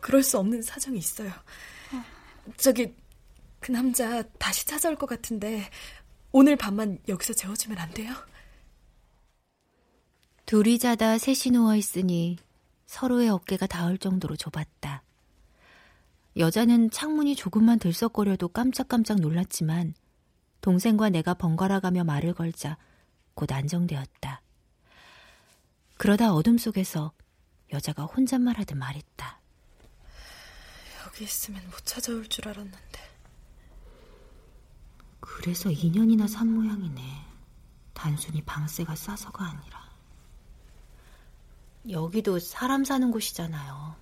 그럴 0.00 0.22
수 0.22 0.38
없는 0.38 0.62
사정이 0.62 0.96
있어요. 0.96 1.30
저기, 2.56 2.94
그 3.60 3.70
남자 3.70 4.22
다시 4.38 4.64
찾아올 4.64 4.96
것 4.96 5.04
같은데, 5.06 5.68
오늘 6.32 6.56
밤만 6.56 7.00
여기서 7.06 7.34
재워주면 7.34 7.76
안 7.76 7.90
돼요? 7.90 8.14
둘이 10.46 10.78
자다 10.78 11.18
셋이 11.18 11.52
누워있으니 11.52 12.38
서로의 12.88 13.28
어깨가 13.28 13.66
닿을 13.66 13.98
정도로 13.98 14.34
좁았다. 14.36 15.02
여자는 16.38 16.90
창문이 16.90 17.36
조금만 17.36 17.78
들썩거려도 17.78 18.48
깜짝깜짝 18.48 19.20
놀랐지만 19.20 19.94
동생과 20.62 21.10
내가 21.10 21.34
번갈아가며 21.34 22.04
말을 22.04 22.32
걸자 22.32 22.78
곧 23.34 23.52
안정되었다. 23.52 24.40
그러다 25.98 26.32
어둠 26.32 26.56
속에서 26.56 27.12
여자가 27.72 28.04
혼잣말하듯 28.04 28.76
말했다. 28.76 29.38
여기 31.04 31.24
있으면 31.24 31.62
못 31.66 31.84
찾아올 31.84 32.26
줄 32.28 32.48
알았는데. 32.48 33.08
그래서 35.20 35.68
2년이나 35.68 36.26
산 36.26 36.50
모양이네. 36.50 37.02
단순히 37.92 38.40
방세가 38.42 38.96
싸서가 38.96 39.44
아니라. 39.44 39.87
여기도 41.88 42.38
사람 42.38 42.84
사는 42.84 43.10
곳이잖아요. 43.10 43.96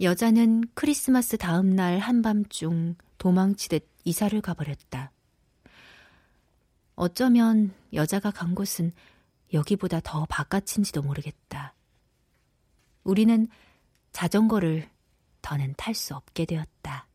여자는 0.00 0.64
크리스마스 0.74 1.36
다음 1.36 1.74
날 1.74 1.98
한밤중 1.98 2.94
도망치듯 3.18 3.88
이사를 4.04 4.40
가버렸다. 4.40 5.10
어쩌면 6.94 7.74
여자가 7.92 8.30
간 8.30 8.54
곳은 8.54 8.92
여기보다 9.52 10.00
더 10.00 10.24
바깥인지도 10.26 11.02
모르겠다. 11.02 11.74
우리는 13.02 13.48
자전거를 14.12 14.88
더는 15.42 15.74
탈 15.76 15.94
수 15.94 16.14
없게 16.14 16.44
되었다. 16.44 17.07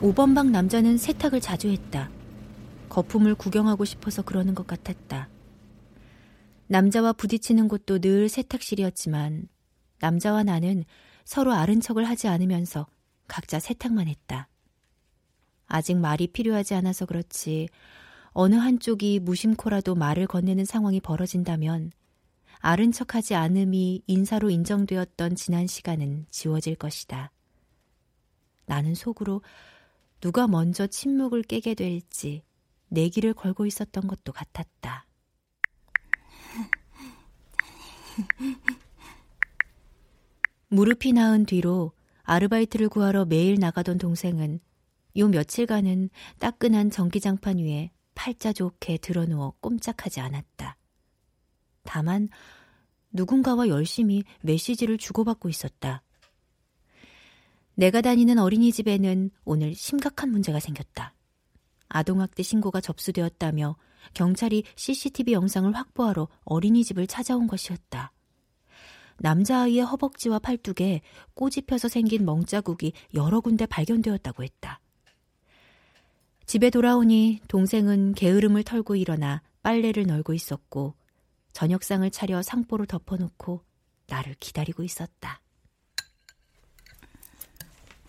오번방 0.00 0.52
남자는 0.52 0.96
세탁을 0.96 1.40
자주 1.40 1.68
했다. 1.68 2.08
거품을 2.88 3.34
구경하고 3.34 3.84
싶어서 3.84 4.22
그러는 4.22 4.54
것 4.54 4.64
같았다. 4.64 5.28
남자와 6.68 7.14
부딪히는 7.14 7.66
곳도 7.66 7.98
늘 7.98 8.28
세탁실이었지만 8.28 9.48
남자와 9.98 10.44
나는 10.44 10.84
서로 11.24 11.52
아른 11.52 11.80
척을 11.80 12.04
하지 12.04 12.28
않으면서 12.28 12.86
각자 13.26 13.58
세탁만 13.58 14.06
했다. 14.06 14.48
아직 15.66 15.96
말이 15.96 16.28
필요하지 16.28 16.74
않아서 16.74 17.04
그렇지 17.04 17.68
어느 18.30 18.54
한쪽이 18.54 19.18
무심코라도 19.18 19.96
말을 19.96 20.28
건네는 20.28 20.64
상황이 20.64 21.00
벌어진다면 21.00 21.90
아른 22.60 22.92
척하지 22.92 23.34
않음이 23.34 24.02
인사로 24.06 24.50
인정되었던 24.50 25.34
지난 25.34 25.66
시간은 25.66 26.26
지워질 26.30 26.76
것이다. 26.76 27.32
나는 28.66 28.94
속으로 28.94 29.42
누가 30.20 30.46
먼저 30.46 30.86
침묵을 30.86 31.42
깨게 31.42 31.74
될지 31.74 32.42
내기를 32.88 33.34
걸고 33.34 33.66
있었던 33.66 34.06
것도 34.06 34.32
같았다. 34.32 35.06
무릎이 40.68 41.12
나은 41.12 41.46
뒤로 41.46 41.92
아르바이트를 42.24 42.88
구하러 42.88 43.24
매일 43.24 43.58
나가던 43.58 43.98
동생은 43.98 44.60
요 45.16 45.28
며칠간은 45.28 46.10
따끈한 46.38 46.90
전기장판 46.90 47.58
위에 47.58 47.90
팔자 48.14 48.52
좋게 48.52 48.98
드러누워 48.98 49.54
꼼짝하지 49.60 50.20
않았다. 50.20 50.76
다만 51.84 52.28
누군가와 53.12 53.68
열심히 53.68 54.24
메시지를 54.42 54.98
주고받고 54.98 55.48
있었다. 55.48 56.02
내가 57.78 58.00
다니는 58.00 58.40
어린이집에는 58.40 59.30
오늘 59.44 59.72
심각한 59.72 60.32
문제가 60.32 60.58
생겼다. 60.58 61.14
아동학대 61.88 62.42
신고가 62.42 62.80
접수되었다며 62.80 63.76
경찰이 64.14 64.64
CCTV 64.74 65.32
영상을 65.32 65.72
확보하러 65.72 66.26
어린이집을 66.42 67.06
찾아온 67.06 67.46
것이었다. 67.46 68.12
남자아이의 69.18 69.84
허벅지와 69.84 70.40
팔뚝에 70.40 71.02
꼬집혀서 71.34 71.86
생긴 71.86 72.24
멍자국이 72.24 72.94
여러 73.14 73.40
군데 73.40 73.64
발견되었다고 73.64 74.42
했다. 74.42 74.80
집에 76.46 76.70
돌아오니 76.70 77.42
동생은 77.46 78.14
게으름을 78.14 78.64
털고 78.64 78.96
일어나 78.96 79.40
빨래를 79.62 80.04
널고 80.04 80.34
있었고 80.34 80.94
저녁상을 81.52 82.10
차려 82.10 82.42
상보로 82.42 82.86
덮어놓고 82.86 83.62
나를 84.08 84.34
기다리고 84.40 84.82
있었다. 84.82 85.40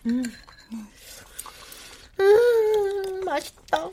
음, 0.06 0.22
음 2.20 3.24
맛있다. 3.24 3.90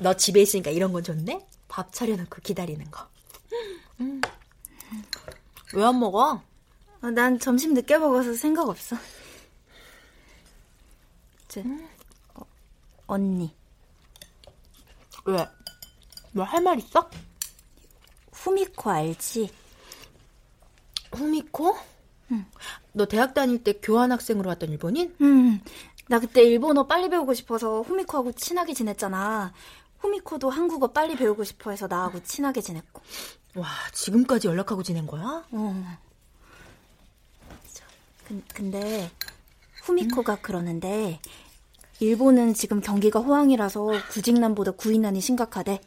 너 0.00 0.14
집에 0.16 0.40
있으니까 0.42 0.70
이런 0.70 0.92
건 0.92 1.02
좋네? 1.02 1.46
밥 1.68 1.92
차려놓고 1.92 2.40
기다리는 2.42 2.90
거. 2.90 3.06
음. 4.00 4.20
왜 5.74 5.84
안 5.84 5.98
먹어? 6.00 6.42
아, 7.02 7.10
난 7.10 7.38
점심 7.38 7.74
늦게 7.74 7.98
먹어서 7.98 8.34
생각 8.34 8.68
없어. 8.68 8.96
저, 11.48 11.60
어, 12.34 12.42
언니. 13.06 13.54
왜? 15.24 15.46
뭐 16.32 16.44
할 16.44 16.62
말 16.62 16.78
있어? 16.78 17.08
후미코 18.32 18.90
알지? 18.90 19.52
후미코? 21.12 21.76
응. 22.32 22.46
너 22.92 23.06
대학 23.06 23.34
다닐 23.34 23.62
때 23.62 23.74
교환학생으로 23.74 24.48
왔던 24.48 24.70
일본인? 24.70 25.14
응. 25.20 25.60
나 26.08 26.18
그때 26.18 26.42
일본어 26.42 26.86
빨리 26.86 27.08
배우고 27.08 27.34
싶어서 27.34 27.82
후미코하고 27.82 28.32
친하게 28.32 28.74
지냈잖아. 28.74 29.52
후미코도 29.98 30.50
한국어 30.50 30.88
빨리 30.88 31.14
배우고 31.14 31.44
싶어 31.44 31.70
해서 31.70 31.86
나하고 31.86 32.22
친하게 32.22 32.60
지냈고. 32.60 33.02
와, 33.54 33.68
지금까지 33.92 34.48
연락하고 34.48 34.82
지낸 34.82 35.06
거야? 35.06 35.44
어. 35.50 35.98
그, 38.26 38.42
근데 38.54 39.10
후미코가 39.82 40.34
음. 40.34 40.38
그러는데 40.42 41.20
일본은 42.00 42.54
지금 42.54 42.80
경기가 42.80 43.20
호황이라서 43.20 43.90
구직난보다 44.10 44.72
구인난이 44.72 45.20
심각하대. 45.20 45.80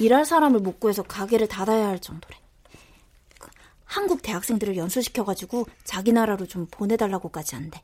일할 0.00 0.24
사람을 0.24 0.60
못 0.60 0.80
구해서 0.80 1.02
가게를 1.02 1.46
닫아야 1.46 1.86
할 1.86 2.00
정도래. 2.00 2.36
그 3.94 4.00
한국 4.00 4.22
대학생들을 4.22 4.76
연수시켜가지고 4.76 5.66
자기 5.84 6.12
나라로 6.12 6.46
좀 6.46 6.66
보내달라고까지 6.68 7.54
한대. 7.54 7.82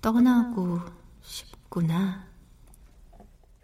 떠나고 0.00 0.80
싶구나. 1.20 2.26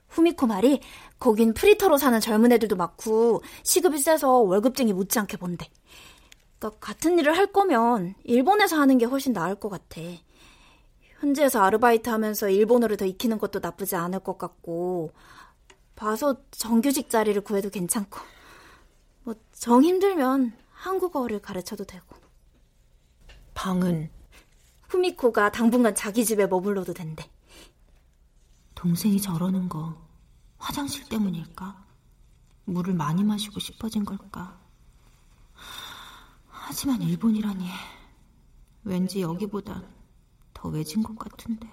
후미코 0.09 0.47
말이 0.47 0.81
거긴 1.19 1.55
프리터로 1.55 1.97
사는 1.97 2.21
젊은 2.21 2.53
애들도 2.53 2.77
많고 2.77 3.43
시급이 3.63 3.99
세서 3.99 4.39
월급쟁이 4.39 4.93
못지않게 4.93 5.39
본대. 5.39 5.69
그러니까 6.59 6.79
같은 6.81 7.19
일을 7.19 7.37
할 7.37 7.47
거면 7.53 8.15
일본에서 8.25 8.79
하는 8.79 8.99
게 8.99 9.07
훨씬 9.07 9.33
나을 9.33 9.55
것 9.55 9.71
같아. 9.71 10.01
현지에서 11.21 11.63
아르바이트 11.63 12.11
하면서 12.11 12.51
일본어를 12.51 12.97
더 12.97 13.07
익히는 13.07 13.39
것도 13.39 13.61
나쁘지 13.61 13.97
않을 13.97 14.21
것 14.21 14.37
같고 14.37 15.13
봐서 15.97 16.37
정규직 16.51 17.09
자리를 17.09 17.41
구해도 17.43 17.71
괜찮고 17.71 18.40
뭐 19.25 19.35
정 19.53 19.83
힘들면 19.85 20.57
한국어를 20.73 21.41
가르쳐도 21.43 21.85
되고 21.85 22.17
방은 23.55 24.11
후미코가 24.89 25.53
당분간 25.53 25.95
자기 25.95 26.25
집에 26.25 26.47
머물러도 26.47 26.95
된대. 26.95 27.31
동생이 28.75 29.21
저러는 29.21 29.69
거 29.69 29.97
화장실 30.57 31.09
때문일까? 31.09 31.85
물을 32.65 32.95
많이 32.95 33.23
마시고 33.23 33.61
싶어진 33.61 34.05
걸까? 34.05 34.59
하지만 36.49 37.03
일본이라니 37.03 37.67
왠지 38.85 39.21
여기보다 39.21 39.83
더 40.55 40.69
외진 40.71 41.03
것 41.03 41.19
같은데. 41.19 41.69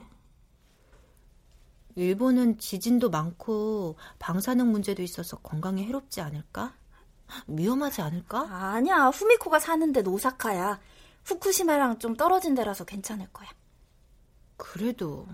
일본은 1.95 2.59
지진도 2.59 3.09
많고 3.09 3.97
방사능 4.19 4.71
문제도 4.71 5.01
있어서 5.01 5.37
건강에 5.37 5.83
해롭지 5.85 6.21
않을까? 6.21 6.75
위험하지 7.47 8.01
않을까? 8.01 8.47
아니야. 8.49 9.07
후미코가 9.07 9.59
사는데 9.59 10.01
노사카야. 10.01 10.79
후쿠시마랑 11.25 11.99
좀 11.99 12.15
떨어진 12.15 12.55
데라서 12.55 12.85
괜찮을 12.85 13.27
거야. 13.33 13.49
그래도 14.55 15.27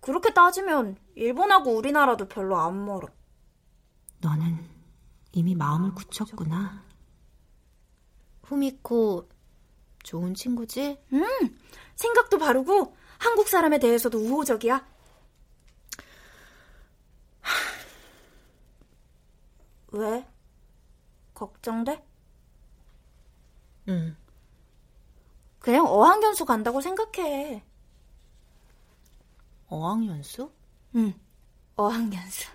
그렇게 0.00 0.32
따지면 0.32 0.96
일본하고 1.14 1.76
우리나라도 1.76 2.26
별로 2.28 2.58
안 2.58 2.84
멀어. 2.84 3.08
너는 4.20 4.64
이미 5.32 5.54
마음을 5.54 5.94
굳혔구나. 5.94 6.82
후미코 8.44 9.28
좋은 10.02 10.34
친구지? 10.34 10.98
응. 11.12 11.26
생각도 11.94 12.38
바르고 12.38 12.96
한국 13.18 13.48
사람에 13.48 13.78
대해서도 13.78 14.18
우호적이야. 14.18 14.84
왜? 19.92 20.26
걱정돼? 21.34 22.04
응. 23.88 24.16
그냥 25.58 25.86
어학연수 25.86 26.44
간다고 26.44 26.80
생각해. 26.80 27.62
어학연수? 29.68 30.50
응, 30.96 31.14
어학연수. 31.76 32.50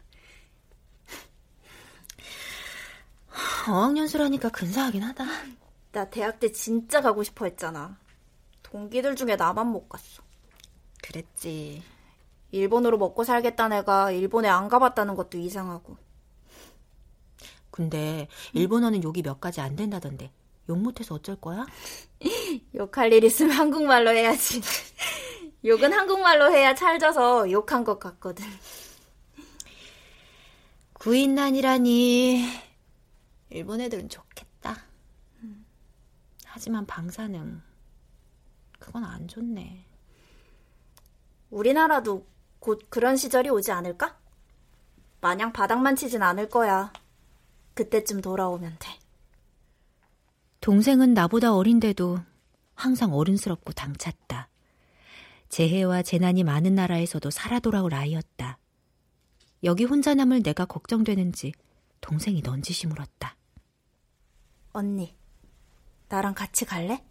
어학연수라니까 3.69 4.49
근사하긴 4.49 5.03
하다. 5.03 5.25
나 5.91 6.09
대학 6.09 6.39
때 6.39 6.51
진짜 6.51 7.01
가고 7.01 7.23
싶어 7.23 7.45
했잖아. 7.45 7.97
동기들 8.63 9.15
중에 9.15 9.35
나만 9.35 9.67
못 9.67 9.89
갔어. 9.89 10.21
그랬지. 11.01 11.83
일본으로 12.51 12.97
먹고 12.97 13.23
살겠다는 13.23 13.77
애가 13.77 14.11
일본에 14.11 14.47
안 14.47 14.69
가봤다는 14.69 15.15
것도 15.15 15.37
이상하고. 15.37 15.97
근데 17.77 18.27
일본어는 18.53 19.03
욕이 19.03 19.21
몇 19.21 19.39
가지 19.39 19.61
안 19.61 19.75
된다던데 19.75 20.31
욕 20.67 20.79
못해서 20.79 21.13
어쩔 21.13 21.35
거야? 21.35 21.63
욕할 22.73 23.13
일 23.13 23.23
있으면 23.23 23.51
한국말로 23.51 24.09
해야지. 24.09 24.59
욕은 25.63 25.93
한국말로 25.93 26.51
해야 26.51 26.73
찰져서 26.73 27.51
욕한 27.51 27.83
것 27.83 27.99
같거든. 27.99 28.43
구인난이라니. 30.93 32.45
일본 33.51 33.81
애들은 33.81 34.09
좋겠다. 34.09 34.75
하지만 36.45 36.83
방사능. 36.87 37.61
그건 38.79 39.03
안 39.03 39.27
좋네. 39.27 39.85
우리나라도 41.51 42.25
곧 42.57 42.87
그런 42.89 43.17
시절이 43.17 43.49
오지 43.49 43.71
않을까? 43.71 44.17
마냥 45.21 45.53
바닥만 45.53 45.95
치진 45.95 46.23
않을 46.23 46.49
거야. 46.49 46.91
그때쯤 47.77 48.21
돌아오면 48.21 48.75
돼. 48.79 48.89
동생은 50.61 51.13
나보다 51.13 51.53
어린데도 51.53 52.19
항상 52.73 53.13
어른스럽고 53.13 53.71
당찼다. 53.71 54.49
재해와 55.49 56.01
재난이 56.01 56.43
많은 56.43 56.73
나라에서도 56.75 57.29
살아 57.29 57.59
돌아올 57.59 57.93
아이였다. 57.93 58.57
여기 59.63 59.85
혼자 59.85 60.13
남을 60.15 60.41
내가 60.41 60.65
걱정되는지 60.65 61.53
동생이 62.01 62.41
넌지시 62.43 62.87
물었다. 62.87 63.35
언니, 64.73 65.15
나랑 66.09 66.33
같이 66.33 66.65
갈래? 66.65 67.03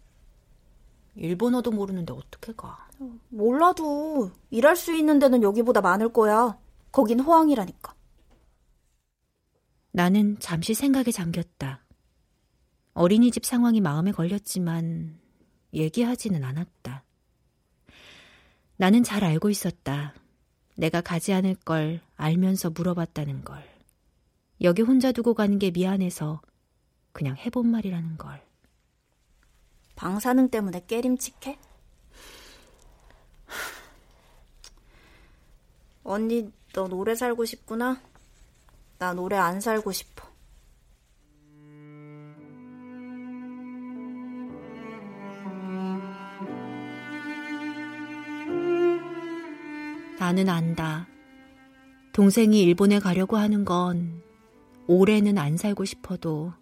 일본어도 1.15 1.71
모르는데 1.71 2.13
어떻게 2.13 2.53
가? 2.53 2.87
몰라도 3.29 4.31
일할 4.49 4.75
수 4.75 4.93
있는 4.93 5.17
데는 5.17 5.43
여기보다 5.43 5.81
많을 5.81 6.11
거야. 6.13 6.57
거긴 6.91 7.19
호황이라니까. 7.21 7.96
나는 9.97 10.37
잠시 10.37 10.75
생각에 10.75 11.09
잠겼다. 11.09 11.83
어린이집 12.93 13.43
상황이 13.43 13.81
마음에 13.81 14.11
걸렸지만 14.11 15.19
얘기하지는 15.73 16.43
않았다. 16.43 17.03
나는 18.75 19.01
잘 19.01 19.23
알고 19.23 19.49
있었다. 19.49 20.13
내가 20.75 21.01
가지 21.01 21.33
않을 21.33 21.55
걸 21.55 21.99
알면서 22.15 22.69
물어봤다는 22.69 23.43
걸. 23.43 23.63
여기 24.61 24.83
혼자 24.83 25.11
두고 25.11 25.33
가는 25.33 25.57
게 25.57 25.71
미안해서 25.71 26.43
그냥 27.11 27.35
해본 27.35 27.65
말이라는 27.65 28.17
걸. 28.19 28.45
방사능 29.95 30.51
때문에 30.51 30.85
깨림칙해? 30.85 31.57
언니, 36.03 36.51
너 36.73 36.87
노래 36.87 37.15
살고 37.15 37.45
싶구나? 37.45 37.99
나 38.99 39.13
노래 39.13 39.35
안 39.35 39.61
살고 39.61 39.91
싶어. 39.91 40.25
나는 50.19 50.49
안다. 50.49 51.07
동생이 52.11 52.59
일본에 52.63 52.99
가려고 52.99 53.37
하는 53.37 53.63
건 53.63 54.23
올해는 54.87 55.37
안 55.37 55.57
살고 55.57 55.85
싶어도 55.85 56.53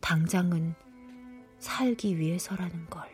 당장은 0.00 0.74
살기 1.58 2.18
위해서라는 2.18 2.86
걸. 2.90 3.08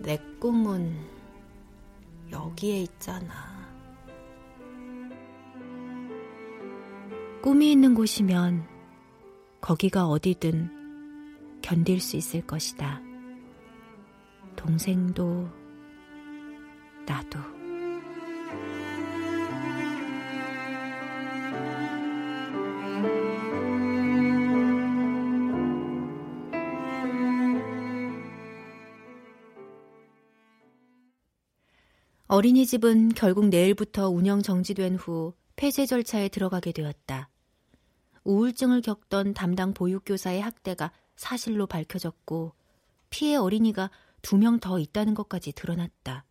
내 0.00 0.18
꿈은 0.40 0.98
여기에 2.32 2.80
있잖아. 2.80 3.53
꿈이 7.44 7.72
있는 7.72 7.94
곳이면 7.94 8.66
거기가 9.60 10.06
어디든 10.06 11.60
견딜 11.60 12.00
수 12.00 12.16
있을 12.16 12.40
것이다. 12.46 13.02
동생도 14.56 15.50
나도. 17.04 17.38
어린이집은 32.26 33.10
결국 33.10 33.48
내일부터 33.48 34.08
운영 34.08 34.40
정지된 34.40 34.96
후 34.96 35.34
폐쇄 35.56 35.84
절차에 35.84 36.28
들어가게 36.30 36.72
되었다. 36.72 37.28
우울증을 38.24 38.80
겪던 38.82 39.34
담당 39.34 39.74
보육교사의 39.74 40.40
학대가 40.40 40.92
사실로 41.16 41.66
밝혀졌고 41.66 42.54
피해 43.10 43.36
어린이가 43.36 43.90
두 44.22 44.36
명 44.38 44.58
더 44.58 44.78
있다는 44.78 45.14
것까지 45.14 45.52
드러났다. 45.52 46.24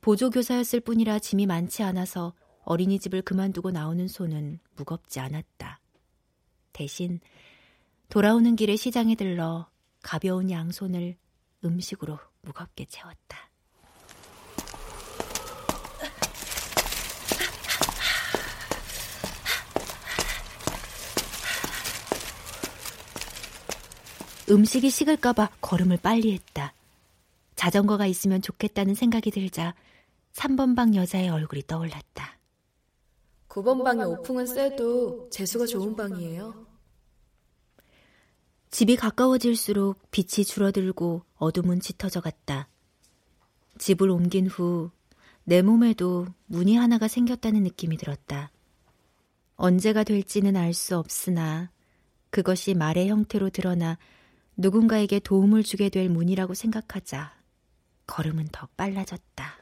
보조교사였을 0.00 0.80
뿐이라 0.80 1.18
짐이 1.18 1.46
많지 1.46 1.82
않아서 1.82 2.32
어린이집을 2.62 3.22
그만두고 3.22 3.72
나오는 3.72 4.06
손은 4.06 4.60
무겁지 4.76 5.18
않았다. 5.20 5.80
대신 6.72 7.20
돌아오는 8.08 8.54
길에 8.54 8.76
시장에 8.76 9.16
들러 9.16 9.68
가벼운 10.02 10.50
양손을 10.50 11.16
음식으로 11.64 12.18
무겁게 12.42 12.84
채웠다. 12.84 13.45
음식이 24.48 24.90
식을까봐 24.90 25.50
걸음을 25.60 25.98
빨리 25.98 26.32
했다. 26.32 26.72
자전거가 27.56 28.06
있으면 28.06 28.42
좋겠다는 28.42 28.94
생각이 28.94 29.30
들자 29.30 29.74
3번 30.34 30.76
방 30.76 30.94
여자의 30.94 31.28
얼굴이 31.30 31.62
떠올랐다. 31.66 32.38
9번 33.48 33.82
방의 33.82 34.04
오풍은 34.06 34.46
세도 34.46 35.30
재수가 35.30 35.66
좋은 35.66 35.96
방이에요. 35.96 36.66
집이 38.70 38.96
가까워질수록 38.96 40.10
빛이 40.10 40.44
줄어들고 40.44 41.22
어둠은 41.36 41.80
짙어져 41.80 42.20
갔다. 42.20 42.68
집을 43.78 44.10
옮긴 44.10 44.46
후 44.46 44.90
내 45.48 45.62
몸에도 45.62 46.26
문이 46.46 46.74
하나가 46.76 47.06
생겼다는 47.06 47.62
느낌이 47.62 47.96
들었다. 47.98 48.50
언제가 49.54 50.02
될지는 50.02 50.56
알 50.56 50.74
수 50.74 50.98
없으나 50.98 51.70
그것이 52.30 52.74
말의 52.74 53.08
형태로 53.08 53.50
드러나 53.50 53.96
누군가에게 54.56 55.20
도움을 55.20 55.62
주게 55.62 55.88
될 55.88 56.08
문이라고 56.08 56.54
생각하자 56.54 57.34
걸음은 58.06 58.48
더 58.52 58.68
빨라졌다. 58.76 59.56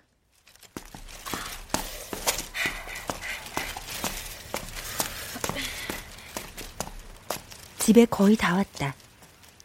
집에 7.79 8.07
거의 8.07 8.37
다 8.37 8.55
왔다. 8.57 8.95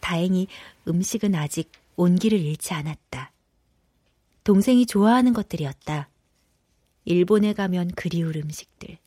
다행히 0.00 0.46
음식은 0.86 1.34
아직 1.34 1.70
온기를 1.96 2.38
잃지 2.38 2.74
않았다. 2.74 3.32
동생이 4.44 4.84
좋아하는 4.84 5.32
것들이었다. 5.32 6.10
일본에 7.04 7.52
가면 7.54 7.92
그리울 7.96 8.36
음식들. 8.36 8.98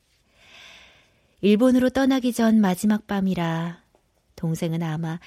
일본으로 1.41 1.89
떠나기 1.89 2.34
전 2.34 2.59
마지막 2.59 3.05
밤이라 3.05 3.84
동생은 4.36 4.82
아마 4.82 5.19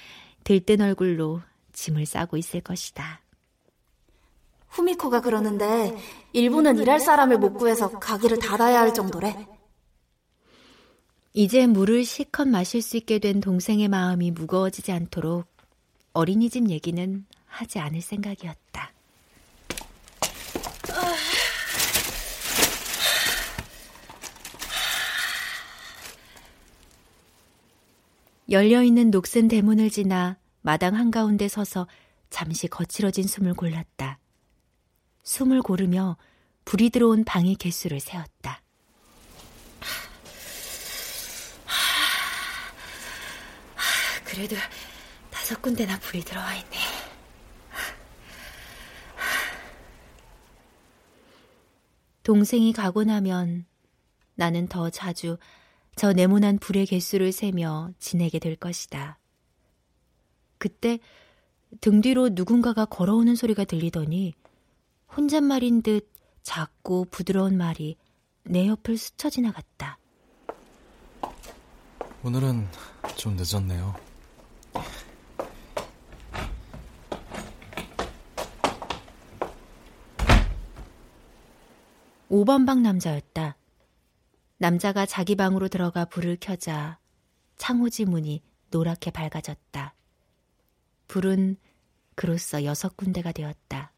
들뜬 0.47 0.79
얼굴로 0.79 1.41
짐을 1.73 2.05
싸고 2.05 2.37
있을 2.37 2.61
것이다. 2.61 3.19
후미코가 4.69 5.19
그러는데 5.19 5.93
일본은 6.31 6.77
일할 6.77 7.01
사람을 7.01 7.37
못 7.37 7.55
구해서 7.55 7.89
가게를 7.99 8.39
닫아야 8.39 8.79
할 8.79 8.93
정도래. 8.93 9.45
이제 11.33 11.67
물을 11.67 12.05
실컷 12.05 12.47
마실 12.47 12.81
수 12.81 12.95
있게 12.95 13.19
된 13.19 13.41
동생의 13.41 13.89
마음이 13.89 14.31
무거워지지 14.31 14.93
않도록 14.93 15.47
어린이집 16.13 16.69
얘기는 16.69 17.25
하지 17.45 17.79
않을 17.79 17.99
생각이었다. 17.99 18.66
열려있는 28.49 29.11
녹슨 29.11 29.47
대문을 29.47 29.89
지나 29.89 30.37
마당 30.61 30.95
한가운데 30.95 31.47
서서 31.47 31.87
잠시 32.29 32.67
거칠어진 32.67 33.25
숨을 33.25 33.53
골랐다. 33.53 34.19
숨을 35.23 35.61
고르며 35.61 36.17
불이 36.65 36.89
들어온 36.89 37.23
방의 37.25 37.55
개수를 37.55 37.99
세었다. 37.99 38.61
그래도 44.23 44.55
다섯 45.31 45.61
군데나 45.61 45.97
불이 45.99 46.23
들어와 46.23 46.53
있네. 46.55 46.77
동생이 52.23 52.73
가고 52.73 53.03
나면 53.03 53.65
나는 54.35 54.67
더 54.67 54.89
자주 54.89 55.37
저 55.97 56.13
네모난 56.13 56.59
불의 56.59 56.85
개수를 56.85 57.31
세며 57.31 57.89
지내게 57.97 58.37
될 58.37 58.55
것이다. 58.55 59.17
그때 60.59 60.99
등 61.81 62.01
뒤로 62.01 62.29
누군가가 62.29 62.85
걸어오는 62.85 63.35
소리가 63.35 63.63
들리더니 63.65 64.35
혼잣말인 65.17 65.81
듯 65.81 66.07
작고 66.43 67.05
부드러운 67.09 67.57
말이 67.57 67.97
내 68.43 68.67
옆을 68.67 68.95
스쳐 68.95 69.31
지나갔다. 69.31 69.97
오늘은 72.23 72.67
좀 73.15 73.35
늦었네요. 73.35 73.95
오번방 82.29 82.83
남자였다. 82.83 83.57
남자가 84.57 85.05
자기 85.05 85.35
방으로 85.35 85.67
들어가 85.67 86.05
불을 86.05 86.37
켜자 86.39 86.99
창호지 87.57 88.05
문이 88.05 88.41
노랗게 88.71 89.11
밝아졌다. 89.11 89.93
불은 91.07 91.57
그로써 92.15 92.63
여섯 92.63 92.97
군데가 92.97 93.31
되었다. 93.31 93.91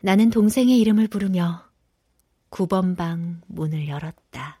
나는 0.00 0.30
동생의 0.30 0.78
이름을 0.78 1.08
부르며 1.08 1.64
9번 2.50 2.96
방 2.96 3.42
문을 3.46 3.88
열었다. 3.88 4.60